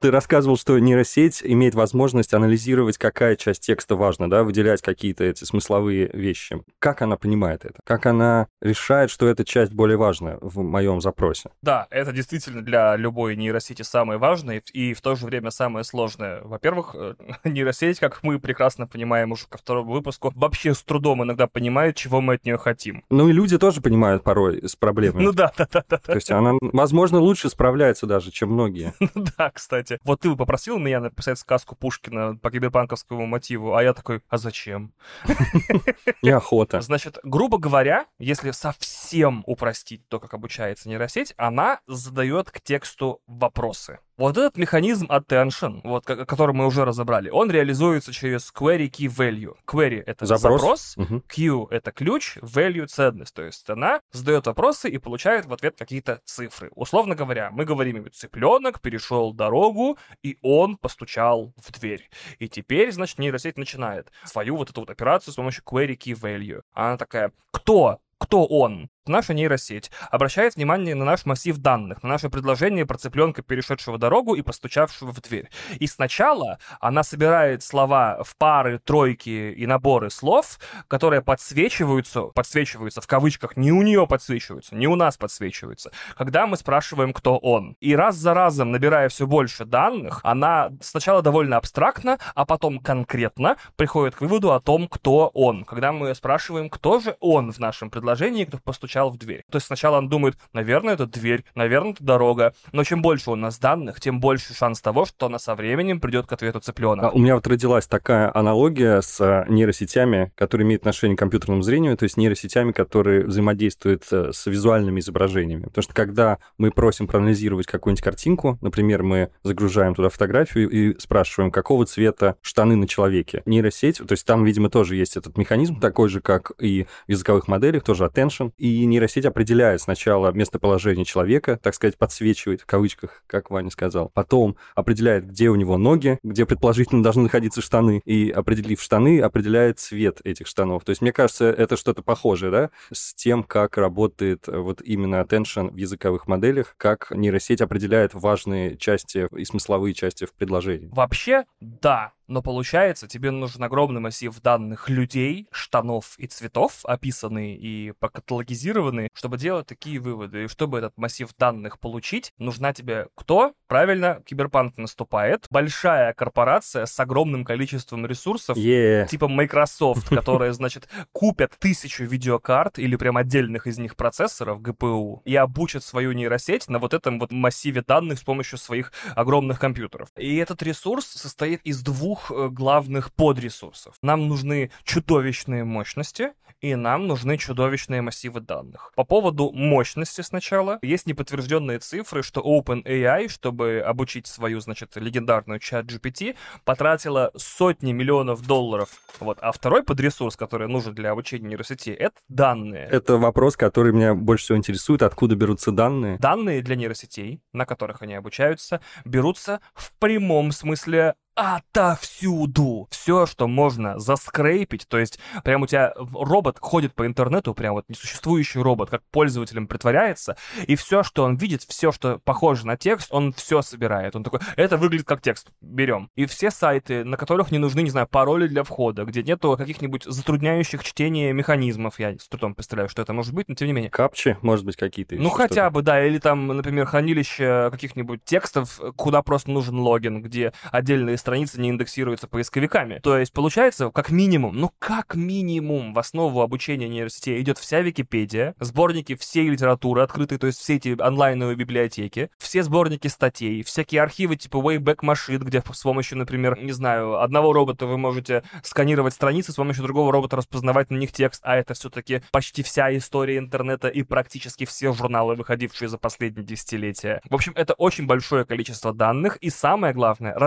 [0.05, 5.45] Ты рассказывал, что нейросеть имеет возможность анализировать, какая часть текста важна, да, выделять какие-то эти
[5.45, 6.61] смысловые вещи.
[6.77, 7.79] Как она понимает это?
[7.83, 11.49] Как она решает, что эта часть более важна в моем запросе?
[11.63, 16.41] Да, это действительно для любой нейросети самое важное и в то же время самое сложное.
[16.43, 21.47] Во-первых, э, нейросеть, как мы прекрасно понимаем уже ко второму выпуску, вообще с трудом иногда
[21.47, 23.03] понимает, чего мы от нее хотим.
[23.09, 25.23] Ну и люди тоже понимают порой с проблемами.
[25.23, 25.97] Ну да, да, да, да.
[25.97, 28.93] То есть она, возможно, лучше справляется даже, чем многие.
[29.37, 29.94] Да, кстати.
[30.03, 34.37] Вот ты бы попросил меня написать сказку Пушкина по киберпанковскому мотиву, а я такой, а
[34.37, 34.93] зачем?
[36.21, 36.81] Неохота.
[36.81, 43.99] Значит, грубо говоря, если совсем упростить то, как обучается нейросеть, она задает к тексту вопросы.
[44.17, 49.07] Вот этот механизм attention, вот, ко- который мы уже разобрали, он реализуется через query key
[49.07, 49.55] value.
[49.67, 50.61] Query— это Запрос.
[50.61, 51.21] запрос, Мгм.
[51.27, 53.35] Q— это ключ, value— ценность.
[53.35, 56.71] То есть она задает вопросы и получает в ответ какие-то цифры.
[56.75, 62.09] Условно говоря, мы говорим цыпленок перешел дорогу, и он постучал в дверь.
[62.39, 66.61] И теперь, значит, нейросеть начинает свою вот эту вот операцию с помощью query key value.
[66.73, 67.99] Она такая, кто?
[68.17, 68.89] Кто он?
[69.07, 74.33] Наша нейросеть обращает внимание на наш массив данных, на наше предложение про цыпленка, перешедшего дорогу
[74.33, 75.51] и постучавшего в дверь.
[75.79, 83.05] И сначала она собирает слова в пары, тройки и наборы слов, которые подсвечиваются, подсвечиваются в
[83.05, 87.77] кавычках, не у нее подсвечиваются, не у нас подсвечиваются, когда мы спрашиваем, кто он.
[87.81, 93.57] И раз за разом, набирая все больше данных, она сначала довольно абстрактно, а потом конкретно
[93.75, 95.63] приходит к выводу о том, кто он.
[95.63, 99.43] Когда мы спрашиваем, кто же он в нашем предложении, кто постучал в дверь.
[99.51, 102.53] То есть сначала он думает, наверное, это дверь, наверное, это дорога.
[102.71, 106.27] Но чем больше у нас данных, тем больше шанс того, что она со временем придет
[106.27, 107.13] к ответу А цыпленок.
[107.13, 111.97] У меня вот родилась такая аналогия с э, нейросетями, которые имеют отношение к компьютерному зрению,
[111.97, 115.63] то есть нейросетями, которые взаимодействуют э, с визуальными изображениями.
[115.65, 121.51] Потому что когда мы просим проанализировать какую-нибудь картинку, например, мы загружаем туда фотографию и спрашиваем,
[121.51, 123.41] какого цвета штаны на человеке.
[123.45, 127.47] Нейросеть, то есть там, видимо, тоже есть этот механизм, такой же, как и в языковых
[127.47, 128.51] моделях, тоже attention.
[128.57, 134.09] И нейросеть определяет сначала местоположение человека, так сказать, подсвечивает, в кавычках, как Ваня сказал.
[134.13, 138.01] Потом определяет, где у него ноги, где предположительно должны находиться штаны.
[138.05, 140.83] И определив штаны, определяет цвет этих штанов.
[140.83, 145.15] То есть, мне кажется, это что-то похожее, да, с тем, как работает э, вот именно
[145.15, 150.89] attention в языковых моделях, как нейросеть определяет важные части и смысловые части в предложении.
[150.91, 152.14] Вообще, да.
[152.27, 159.37] Но получается, тебе нужен огромный массив данных людей, штанов и цветов, описанные и покаталогизированные, чтобы
[159.37, 160.45] делать такие выводы.
[160.45, 163.53] И чтобы этот массив данных получить, нужна тебе кто?
[163.67, 165.47] Правильно, киберпанк наступает.
[165.49, 172.95] Большая корпорация с огромным количеством ресурсов, Е, типа Microsoft, которые, значит, купят тысячу видеокарт или
[172.95, 177.81] прям отдельных из них процессоров GPU и обучат свою нейросеть на вот этом вот массиве
[177.81, 180.09] данных с помощью своих огромных компьютеров.
[180.15, 183.95] И этот ресурс состоит из двух э, главных подресурсов.
[184.01, 188.91] Нам нужны чудовищные мощности, и нам нужны чудовищные массивы данных.
[188.95, 195.85] По поводу мощности сначала, есть неподтвержденные цифры, что OpenAI, чтобы обучить свою, значит, легендарную чат
[195.85, 198.89] GPT, потратила сотни миллионов долларов.
[199.19, 199.37] Вот.
[199.41, 202.87] А второй подресурс, который нужен для обучения нейросети, это данные.
[202.87, 205.03] это вопрос, который меня больше всего интересует.
[205.03, 206.17] Откуда берутся данные?
[206.17, 212.87] Данные для нейросетей, на которых они обучаются, берутся в прямом смысле отовсюду.
[212.89, 217.85] Все, что можно заскрейпить, то есть прям у тебя робот ходит по интернету, прям вот
[217.89, 223.09] несуществующий робот, как пользователем притворяется, и все, что он видит, все, что похоже на текст,
[223.11, 224.15] он все собирает.
[224.15, 226.09] Он такой, это выглядит как текст, берем.
[226.15, 230.05] И все сайты, на которых не нужны, не знаю, пароли для входа, где нету каких-нибудь
[230.05, 233.91] затрудняющих чтение механизмов, я с трудом представляю, что это может быть, но тем не менее.
[233.91, 235.15] Капчи, может быть, какие-то?
[235.15, 240.53] Ну, хотя бы, да, или там, например, хранилище каких-нибудь текстов, куда просто нужен логин, где
[240.71, 242.99] отдельные страницы не индексируются поисковиками.
[242.99, 248.53] То есть, получается, как минимум, ну как минимум, в основу обучения нейросетей идет вся Википедия,
[248.59, 254.35] сборники всей литературы открытые, то есть все эти онлайновые библиотеки, все сборники статей, всякие архивы
[254.35, 259.51] типа Wayback Machine, где с помощью, например, не знаю, одного робота вы можете сканировать страницы,
[259.51, 263.87] с помощью другого робота распознавать на них текст, а это все-таки почти вся история интернета
[263.87, 267.19] и практически все журналы, выходившие за последние десятилетия.
[267.27, 270.37] В общем, это очень большое количество данных и самое главное,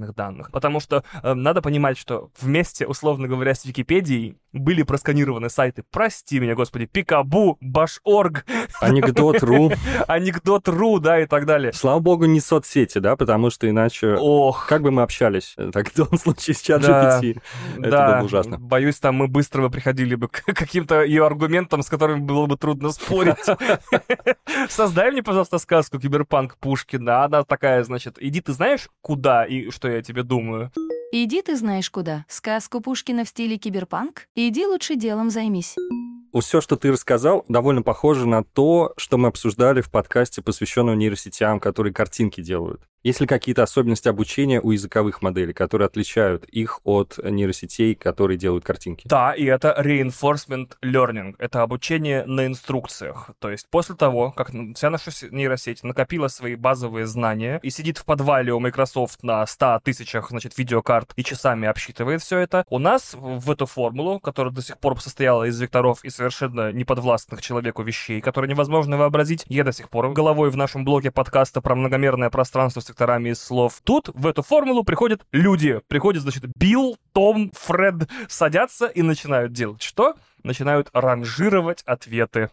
[0.00, 0.50] разнообразных данных.
[0.50, 6.40] Потому что э, надо понимать, что вместе, условно говоря, с Википедией были просканированы сайты, прости
[6.40, 8.44] меня, господи, Пикабу, Баш.орг,
[8.80, 9.70] Анекдот.ру.
[10.08, 11.72] Анекдот.ру, да, и так далее.
[11.72, 14.16] Слава богу, не соцсети, да, потому что иначе...
[14.18, 17.20] Ох, Как бы мы общались э, так в том случае с чат Да.
[17.20, 17.40] GPT?
[17.78, 18.58] Это да, было ужасно.
[18.58, 22.56] боюсь, там мы быстро бы приходили бы к каким-то ее аргументам, с которыми было бы
[22.56, 23.36] трудно спорить.
[24.68, 27.24] Создай мне, пожалуйста, сказку Киберпанк Пушкина.
[27.24, 30.70] Она такая, значит, иди ты знаешь, куда и что я тебе думаю.
[31.12, 32.24] Иди ты знаешь куда.
[32.28, 34.28] Сказку Пушкина в стиле киберпанк?
[34.36, 35.76] Иди лучше делом займись.
[36.38, 41.58] Все, что ты рассказал, довольно похоже на то, что мы обсуждали в подкасте, посвященном нейросетям,
[41.58, 42.82] которые картинки делают.
[43.02, 48.62] Есть ли какие-то особенности обучения у языковых моделей, которые отличают их от нейросетей, которые делают
[48.62, 49.08] картинки?
[49.08, 51.34] Да, и это reinforcement learning.
[51.38, 53.30] Это обучение на инструкциях.
[53.38, 57.96] То есть после того, как вся наша се- нейросеть накопила свои базовые знания и сидит
[57.96, 62.78] в подвале у Microsoft на 100 тысячах, значит, видеокарт и часами обсчитывает все это, у
[62.78, 67.82] нас в эту формулу, которая до сих пор состояла из векторов и совершенно неподвластных человеку
[67.82, 72.28] вещей, которые невозможно вообразить, я до сих пор головой в нашем блоге подкаста про многомерное
[72.28, 73.80] пространство с векторами из слов.
[73.84, 75.80] Тут в эту формулу приходят люди.
[75.86, 80.16] Приходят, значит, Билл, Том, Фред, садятся и начинают делать что?
[80.42, 82.50] Начинают ранжировать ответы.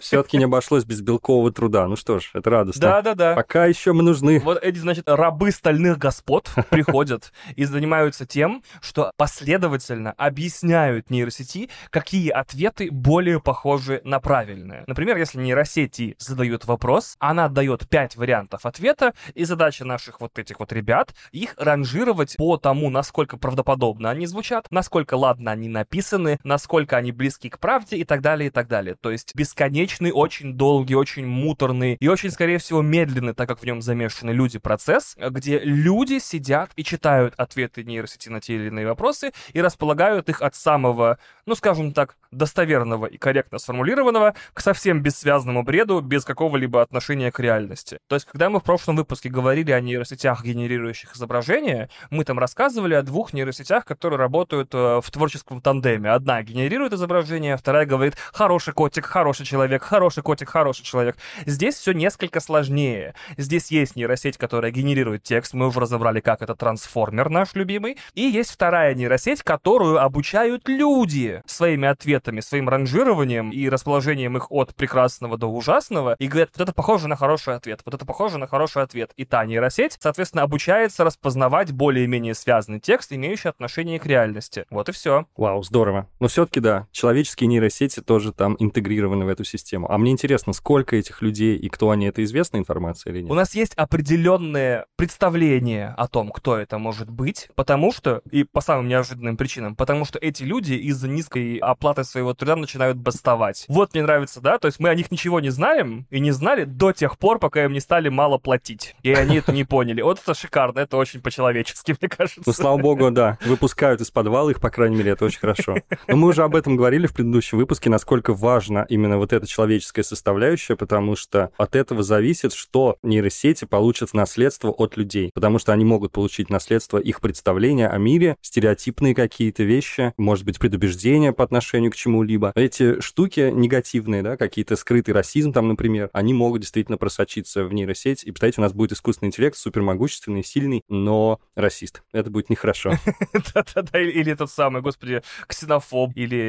[0.00, 1.86] Все-таки не обошлось без белкового труда.
[1.88, 2.80] Ну что ж, это радостно.
[2.80, 3.34] Да-да-да.
[3.34, 4.40] Пока еще мы нужны.
[4.40, 12.30] Вот эти, значит, рабы стальных господ приходят и занимаются тем, что последовательно объясняют нейросети, какие
[12.30, 14.84] ответы более похожи на правильные.
[14.86, 20.60] Например, если нейросети задают вопрос, она дает пять вариантов ответа, и задача наших вот этих
[20.60, 26.85] вот ребят их ранжировать по тому, насколько правдоподобно они звучат, насколько ладно они написаны, насколько
[26.92, 28.96] они близки к правде и так далее, и так далее.
[29.00, 33.64] То есть бесконечный, очень долгий, очень муторный и очень, скорее всего, медленный, так как в
[33.64, 38.86] нем замешаны люди, процесс, где люди сидят и читают ответы нейросети на те или иные
[38.86, 45.00] вопросы и располагают их от самого, ну, скажем так, достоверного и корректно сформулированного к совсем
[45.00, 47.98] бессвязному бреду без какого-либо отношения к реальности.
[48.08, 52.94] То есть, когда мы в прошлом выпуске говорили о нейросетях, генерирующих изображения, мы там рассказывали
[52.94, 56.10] о двух нейросетях, которые работают э, в творческом тандеме.
[56.10, 61.16] Одна генерирует изображение, вторая говорит «хороший котик, хороший человек, хороший котик, хороший человек».
[61.46, 63.14] Здесь все несколько сложнее.
[63.36, 68.22] Здесь есть нейросеть, которая генерирует текст, мы уже разобрали, как это трансформер наш любимый, и
[68.22, 75.36] есть вторая нейросеть, которую обучают люди своими ответами, своим ранжированием и расположением их от прекрасного
[75.38, 78.82] до ужасного, и говорят, вот это похоже на хороший ответ, вот это похоже на хороший
[78.82, 79.12] ответ.
[79.16, 84.66] И та нейросеть, соответственно, обучается распознавать более-менее связанный текст, имеющий отношение к реальности.
[84.70, 85.26] Вот и все.
[85.36, 86.08] Вау, здорово.
[86.20, 89.88] Но все-таки да, человеческие нейросети тоже там интегрированы в эту систему.
[89.88, 93.30] А мне интересно, сколько этих людей и кто они, это известная информация или нет?
[93.30, 98.60] У нас есть определенное представление о том, кто это может быть, потому что, и по
[98.60, 103.64] самым неожиданным причинам, потому что эти люди из-за низкой оплаты своего труда начинают бастовать.
[103.68, 106.64] Вот мне нравится, да, то есть мы о них ничего не знаем и не знали
[106.64, 108.96] до тех пор, пока им не стали мало платить.
[109.04, 110.02] И они это не поняли.
[110.02, 112.42] Вот это шикарно, это очень по-человечески, мне кажется.
[112.44, 115.76] Ну, слава богу, да, выпускают из подвала их, по крайней мере, это очень хорошо.
[116.08, 120.02] Но мы уже об этом говорили в предыдущем выпуске, насколько важна именно вот эта человеческая
[120.02, 125.72] составляющая, потому что от этого зависит, что нейросети получат в наследство от людей, потому что
[125.72, 131.44] они могут получить наследство их представления о мире, стереотипные какие-то вещи, может быть, предубеждения по
[131.44, 132.52] отношению к чему-либо.
[132.54, 138.24] Эти штуки негативные, да, какие-то скрытый расизм там, например, они могут действительно просочиться в нейросеть,
[138.24, 142.02] и, представьте, у нас будет искусственный интеллект, супермогущественный, сильный, но расист.
[142.12, 142.92] Это будет нехорошо.
[143.54, 146.45] Да-да-да, или или тот самый, господи, ксенофоб или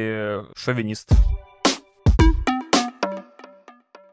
[0.54, 1.10] шовинист.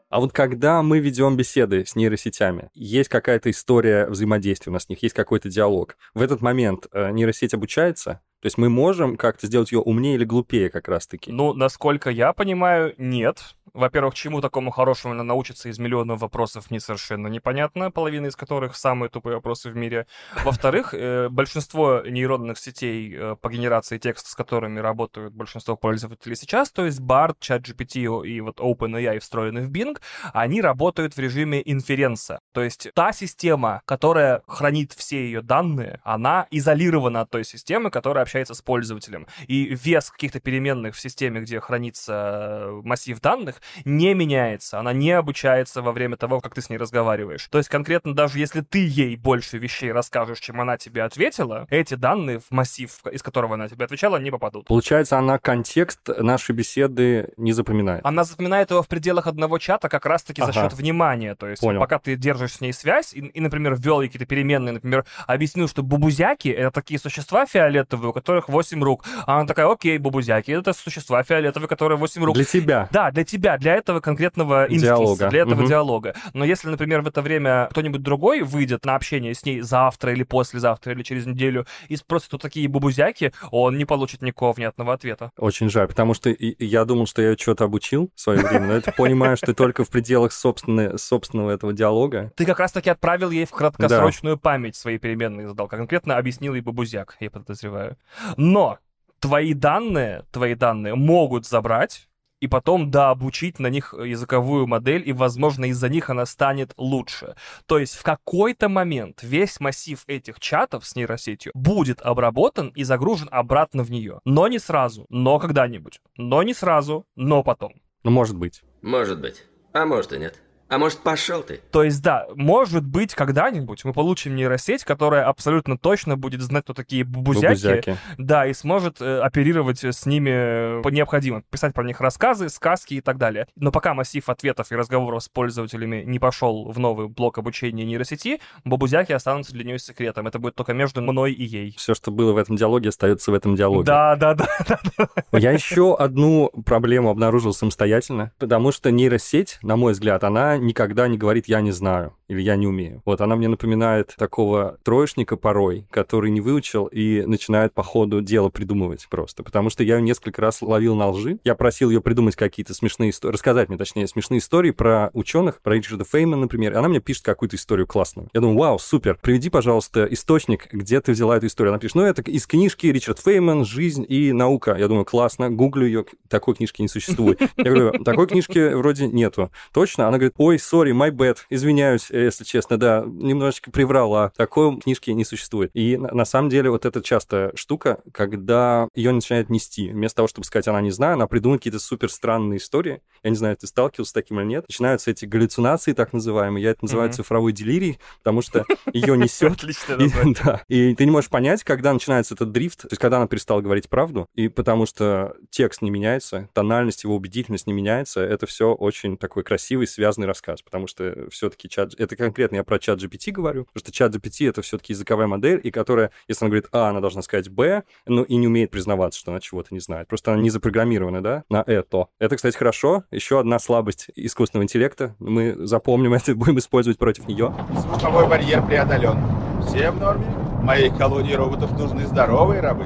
[0.08, 4.88] А вот когда мы ведем беседы с нейросетями, есть какая-то история взаимодействия у нас с
[4.88, 5.96] них, есть какой-то диалог.
[6.14, 10.24] В этот момент э, нейросеть обучается, то есть мы можем как-то сделать ее умнее или
[10.24, 11.32] глупее как раз-таки.
[11.32, 13.56] Ну, насколько я понимаю, нет.
[13.76, 18.74] Во-первых, чему такому хорошему она научится из миллионов вопросов, мне совершенно непонятно, половина из которых
[18.74, 20.06] самые тупые вопросы в мире.
[20.44, 26.70] Во-вторых, э, большинство нейронных сетей э, по генерации текста, с которыми работают большинство пользователей сейчас,
[26.70, 30.00] то есть BART, ChatGPT и вот OpenAI, встроенный в Bing,
[30.32, 32.40] они работают в режиме инференса.
[32.52, 38.22] То есть та система, которая хранит все ее данные, она изолирована от той системы, которая
[38.22, 39.26] общается с пользователем.
[39.48, 44.78] И вес каких-то переменных в системе, где хранится э, массив данных, не меняется.
[44.78, 47.46] Она не обучается во время того, как ты с ней разговариваешь.
[47.50, 51.94] То есть конкретно даже если ты ей больше вещей расскажешь, чем она тебе ответила, эти
[51.94, 54.66] данные в массив, из которого она тебе отвечала, не попадут.
[54.66, 58.04] Получается, она контекст нашей беседы не запоминает.
[58.04, 60.62] Она запоминает его в пределах одного чата как раз-таки за Ага.
[60.62, 61.34] счет внимания.
[61.34, 61.80] То есть Понял.
[61.80, 65.68] пока ты держишь с ней связь и, и, например, ввел ей какие-то переменные, например, объяснил,
[65.68, 69.04] что бубузяки— это такие существа фиолетовые, у которых 8 рук.
[69.26, 72.34] А она такая, окей, бубузяки— это существа фиолетовые, которые 8 рук.
[72.36, 72.88] Для тебя.
[72.92, 75.28] Да, для тебя, для этого конкретного инстанса, Диалога.
[75.30, 75.66] для этого Мгм.
[75.68, 76.14] диалога.
[76.34, 80.22] Но если, например, в это время кто-нибудь другой выйдет на общение с ней завтра или
[80.22, 85.30] послезавтра или через неделю и спросит, кто такие бубузяки, он не получит никакого внятного ответа.
[85.38, 88.72] Очень жаль, потому что я думал, что я её что-то обучил в свое время, но
[88.74, 92.32] это понимаю, что только в пределах собственного этого диалога.
[92.36, 95.68] Ты как раз-таки отправил ей в краткосрочную память свои переменные задал.
[95.68, 97.96] Конкретно объяснил ей бабузяк, я подозреваю.
[98.36, 98.78] Но
[99.20, 102.08] твои данные, твои данные могут забрать
[102.40, 107.36] и потом дообучить на них языковую модель, и, возможно, из-за них она станет лучше.
[107.66, 113.28] То есть в какой-то момент весь массив этих чатов с нейросетью будет обработан и загружен
[113.30, 114.20] обратно в нее.
[114.24, 116.00] Но не сразу, но когда-нибудь.
[116.16, 117.74] Но не сразу, но потом.
[118.02, 118.62] Ну, может быть.
[118.82, 119.44] Может быть.
[119.72, 120.40] А может и нет.
[120.68, 121.60] А может, пошел ты?
[121.70, 126.74] То есть, да, может быть, когда-нибудь мы получим нейросеть, которая абсолютно точно будет знать, кто
[126.74, 127.96] такие бубузяки, Бубузяки.
[128.18, 133.00] да, и сможет э, оперировать с ними по необходимым, писать про них рассказы, сказки и
[133.00, 133.46] так далее.
[133.54, 138.40] Но пока массив ответов и разговоров с пользователями не пошел в новый блок обучения нейросети,
[138.64, 140.26] бубузяки останутся для нее секретом.
[140.26, 141.74] Это будет только между мной и ей.
[141.78, 143.84] Все, что было в этом диалоге, остается в этом диалоге.
[143.86, 144.48] Да, да, да,
[144.98, 145.38] да.
[145.38, 151.18] Я еще одну проблему обнаружил самостоятельно, потому что нейросеть, на мой взгляд, она никогда не
[151.18, 153.02] говорит «я не знаю» или «я не умею».
[153.04, 158.48] Вот она мне напоминает такого троечника порой, который не выучил и начинает по ходу дела
[158.48, 159.42] придумывать просто.
[159.42, 161.38] Потому что я ее несколько раз ловил на лжи.
[161.44, 165.74] Я просил ее придумать какие-то смешные истории, рассказать мне, точнее, смешные истории про ученых, про
[165.74, 166.72] Ричарда Феймана, например.
[166.72, 168.28] И она мне пишет какую-то историю классную.
[168.32, 171.72] Я думаю, вау, супер, приведи, пожалуйста, источник, где ты взяла эту историю.
[171.72, 174.76] Она пишет, ну, это из книжки Ричард Фейман «Жизнь и наука».
[174.78, 177.40] Я думаю, классно, гуглю ее, такой книжки не существует.
[177.56, 179.50] Я говорю, такой книжки вроде нету.
[179.72, 180.08] Точно?
[180.08, 184.32] Она говорит, ой, сори, my bad, извиняюсь, если честно, да, немножечко приврала.
[184.36, 185.70] Такой книжки не существует.
[185.74, 189.90] И на, на самом деле вот это часто штука, когда ее начинает нести.
[189.90, 193.02] Вместо того, чтобы сказать, она не знаю, она придумывает какие-то супер странные истории.
[193.22, 194.64] Я не знаю, ты сталкивался с таким или нет.
[194.68, 196.62] Начинаются эти галлюцинации, так называемые.
[196.62, 197.14] Я это называю Мгм.
[197.16, 200.34] цифровой делирией, потому что ее несет название.
[200.44, 200.62] да.
[200.68, 203.88] И ты не можешь понять, когда начинается этот дрифт, то есть когда она перестала говорить
[203.88, 209.16] правду, и потому что текст не меняется, тональность, его убедительность не меняется, это все очень
[209.16, 211.94] такой красивый, связанный рассказ, потому что все-таки чат...
[212.06, 215.60] Это конкретно я про чат GPT говорю, потому что чат GPT— это все-таки языковая модель,
[215.60, 219.18] и которая, если она говорит А, она должна сказать Б, ну и не умеет признаваться,
[219.18, 220.06] что она чего-то не знает.
[220.06, 222.06] Просто она не запрограммирована, да, на это.
[222.20, 223.02] Это, кстати, хорошо.
[223.10, 225.16] Еще одна слабость искусственного интеллекта.
[225.18, 227.52] Мы запомним это, будем использовать против нее.
[227.76, 229.18] Звуковой барьер преодолен.
[229.66, 230.26] Все в норме?
[230.62, 232.84] Моей колонии роботов нужны здоровые рабы.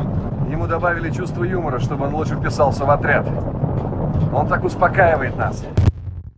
[0.51, 3.27] Ему добавили чувство юмора, чтобы он лучше вписался в отряд.
[4.33, 5.63] Он так успокаивает нас.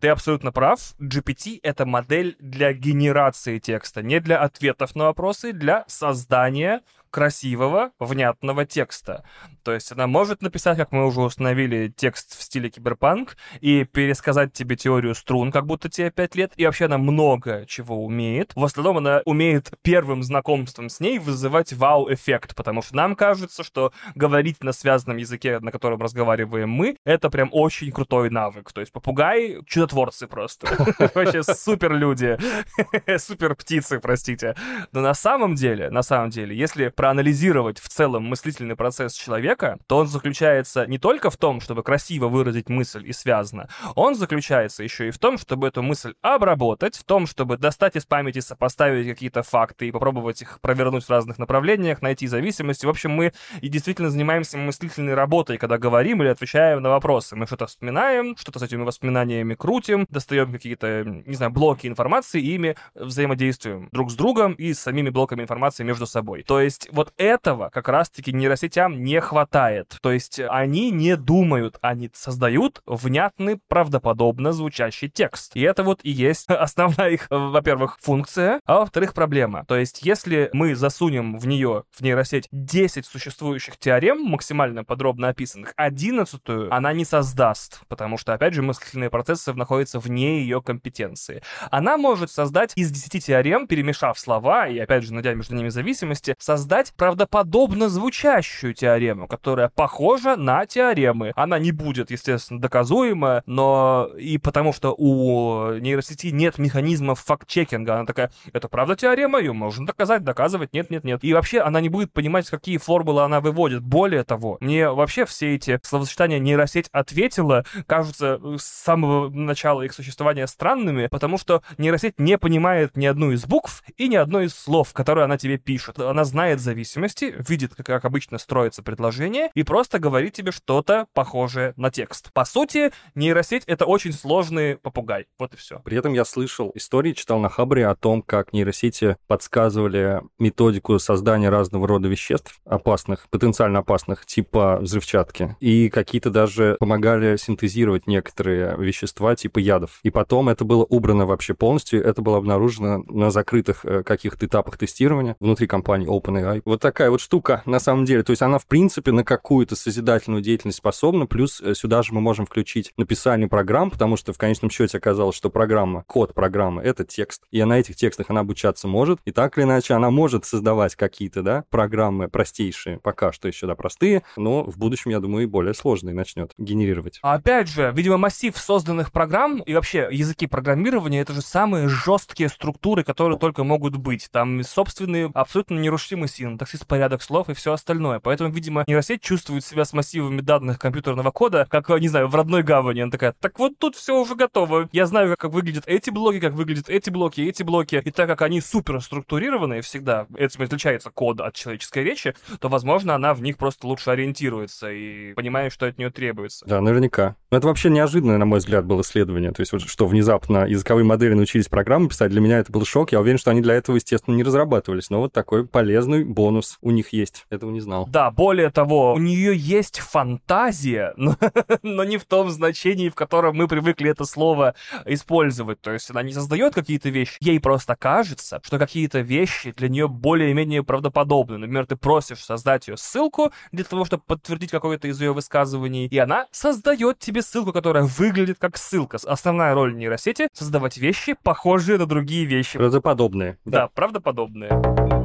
[0.03, 0.95] Ты абсолютно прав.
[0.99, 6.81] GPT— это модель для генерации текста, не для ответов на вопросы, для создания
[7.13, 9.25] красивого, внятного текста.
[9.63, 14.53] То есть она может написать, как мы уже установили, текст в стиле киберпанк и пересказать
[14.53, 16.53] тебе теорию струн, как будто тебе 5 лет.
[16.57, 18.53] И вообще она много чего умеет.
[18.57, 23.93] В основном она умеет первым знакомством с ней вызывать вау-эффект, потому что нам кажется, что
[24.15, 28.73] говорить на связанном языке, на котором разговариваем мы, это прям очень крутой навык.
[28.73, 30.67] То есть попугай— чудотворцы просто.
[31.15, 32.39] Вообще супер люди.
[33.19, 34.57] Супер птицы, простите.
[34.93, 39.97] Но на самом деле, на самом деле, если проанализировать в целом мыслительный процесс человека, то
[39.97, 45.09] он заключается не только в том, чтобы красиво выразить мысль и связно, он заключается еще
[45.09, 49.43] и в том, чтобы эту мысль обработать, в том, чтобы достать из памяти, сопоставить какие-то
[49.43, 52.87] факты и попробовать их провернуть в разных направлениях, найти зависимости.
[52.87, 57.35] В общем, мы и действительно занимаемся мыслительной работой, когда говорим или отвечаем на вопросы.
[57.35, 62.55] Мы что-то вспоминаем, что-то с этими воспоминаниями крутим, достаем какие-то, не знаю, блоки информации и
[62.55, 66.45] ими взаимодействуем друг с другом и с самими блоками информации между собой.
[66.45, 69.97] То есть вот этого как раз-таки нейросетям не хватает.
[70.03, 75.57] То есть они не думают, они создают внятный, правдоподобно звучащий текст.
[75.57, 79.65] И это вот и есть основная их, во-первых, функция, а во-вторых, проблема.
[79.67, 85.73] То есть если мы засунем в нее, в нейросеть, 10 существующих теорем, максимально подробно описанных,
[85.77, 86.41] 11
[86.71, 91.43] она не создаст, потому что, опять же, мыслительные процессы находятся вне ее компетенции.
[91.71, 96.35] Она может создать из 10 теорем, перемешав слова и, опять же, найдя между ними зависимости,
[96.39, 101.33] создать правдоподобно звучащую теорему, которая похожа на теоремы.
[101.37, 107.95] Она не будет, естественно, доказуема, но и потому что у нейросети нет механизмов факт-чекинга.
[107.95, 111.23] Она такая, это правда теорема, ее можно доказать, доказывать, нет, нет, нет.
[111.23, 113.83] И вообще она не будет понимать, какие формулы она выводит.
[113.83, 120.47] Более того, мне вообще все эти словосочетания нейросеть ответила кажутся с самого начала их существования
[120.47, 124.93] странными, потому что нейросеть не понимает ни одну из букв и ни одно из слов,
[124.93, 125.99] которые она тебе пишет.
[125.99, 131.75] Она знает зависимости, видит, как, как обычно строится предложение, и просто говорит тебе что-то похожее
[131.77, 132.33] на текст.
[132.33, 135.27] По сути, нейросеть— это очень сложный попугай.
[135.39, 135.81] Вот и все.
[135.81, 141.51] При этом я слышал истории, читал на Хабре о том, как нейросети подсказывали методику создания
[141.51, 145.57] разного рода веществ опасных, потенциально опасных, типа взрывчатки.
[145.61, 150.01] И какие-то даже помогали синтезировать некоторые вещества типа ядов.
[150.03, 152.03] И потом это было убрано вообще полностью.
[152.03, 156.62] Это было обнаружено на закрытых э, каких-то этапах тестирования внутри компании OpenAI.
[156.65, 158.23] Вот такая вот штука на самом деле.
[158.23, 161.27] То есть она, в принципе, на какую-то созидательную деятельность способна.
[161.27, 165.37] Плюс э, сюда же мы можем включить написание программ, потому что в конечном счете оказалось,
[165.37, 167.43] что программа, код программы— это текст.
[167.51, 169.21] И на этих текстах она обучаться может.
[169.25, 173.75] И так или иначе она может создавать какие-то, да, программы простейшие, пока что еще, да,
[173.75, 177.19] простые, но в будущем, я думаю, и более сложные начнет генерировать.
[177.23, 182.49] А опять же, видимо, массив созданных программ и вообще языки программирования— это же самые жесткие
[182.49, 184.29] структуры, которые только могут быть.
[184.31, 188.21] Там собственный абсолютно нерушимый синтаксис, порядок слов и все остальное.
[188.21, 192.63] Поэтому, видимо, нейросеть чувствует себя с массивами данных компьютерного кода, как, не знаю, в родной
[192.63, 193.01] гавани.
[193.01, 194.89] Она такая, так вот тут все уже готово.
[194.93, 198.03] Я знаю, как выглядят эти блоки, как выглядят эти блоки, эти блоки.
[198.05, 203.15] И так как они супер структурированные всегда, этим отличается код от человеческой речи, то, возможно,
[203.15, 206.67] она в них просто лучше ориентируется и понимает, что от нее требуется.
[206.67, 207.37] Да, наверняка.
[207.53, 209.53] Но это вообще неожиданное, на мой взгляд, было исследование.
[209.53, 213.13] То есть, вот, что внезапно языковые модели научились программы писать, для меня это был шок.
[213.13, 215.11] Я уверен, что они для этого, естественно, не разрабатывались.
[215.11, 217.45] Но вот такой полезный бонус у них есть.
[217.51, 218.07] Этого не знал.
[218.07, 221.37] Да, более того, у нее есть фантазия, но,
[221.83, 224.75] но не в том значении, в котором мы привыкли это слово
[225.05, 225.79] использовать.
[225.83, 230.09] То есть она не создает какие-то вещи, ей просто кажется, что какие-то вещи для нее
[230.09, 231.59] более-менее правдоподобны.
[231.59, 236.17] Например, ты просишь создать ее ссылку для того, чтобы подтвердить какое-то из ее высказываний, и
[236.17, 239.19] она создает тебе ссылку, которая выглядит как ссылка.
[239.25, 242.79] Основная роль нейросети— создавать вещи, похожие на другие вещи.
[242.79, 243.59] Правдоподобные.
[243.65, 245.22] Да, правдоподобные.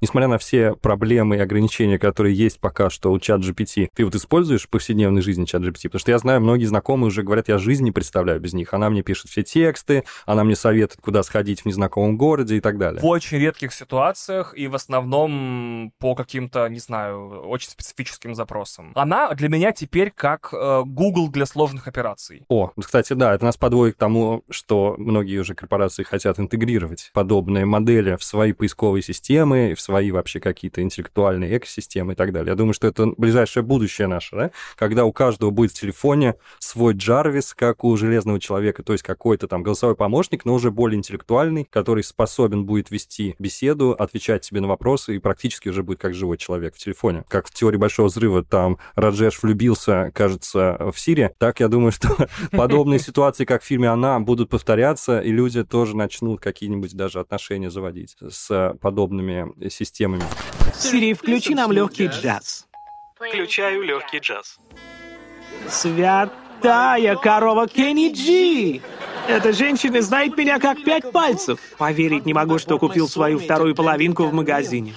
[0.00, 4.14] Несмотря на все проблемы и ограничения, которые есть пока что у чат GPT, ты вот
[4.14, 5.84] используешь в повседневной жизни чат GPT?
[5.84, 8.72] Потому что я знаю, многие знакомые уже говорят, я жизнь не представляю без них.
[8.74, 12.78] Она мне пишет все тексты, она мне советует, куда сходить в незнакомом городе и так
[12.78, 13.00] далее.
[13.00, 18.92] В очень редких ситуациях и в основном по каким-то, не знаю, очень специфическим запросам.
[18.94, 22.44] Она для меня теперь как э, Google для сложных операций.
[22.48, 27.64] О, кстати, да, это нас подводит к тому, что многие уже корпорации хотят интегрировать подобные
[27.64, 32.50] модели в свои поисковые системы, в свои вообще какие-то интеллектуальные экосистемы и так далее.
[32.50, 34.50] Я думаю, что это ближайшее будущее наше, да?
[34.76, 39.48] когда у каждого будет в телефоне свой Джарвис, как у Железного Человека, то есть какой-то
[39.48, 44.68] там голосовой помощник, но уже более интеллектуальный, который способен будет вести беседу, отвечать тебе на
[44.68, 47.24] вопросы и практически уже будет как живой человек в телефоне.
[47.26, 52.14] Как в теории Большого Взрыва там Раджеш влюбился, кажется, в Сири, так я думаю, что
[52.52, 57.70] подобные ситуации, как в фильме «Она», будут повторяться, и люди тоже начнут какие-нибудь даже отношения
[57.70, 59.46] заводить с подобными
[59.78, 60.24] системами.
[60.74, 62.66] Сири, включи нам легкий джаз.
[63.14, 64.58] Включаю легкий джаз.
[65.68, 68.80] Святая корова Кенни Джи!
[69.28, 71.58] Эта женщина знает меня как пять пальцев.
[71.78, 74.94] Поверить не могу, что купил свою вторую половинку в магазине.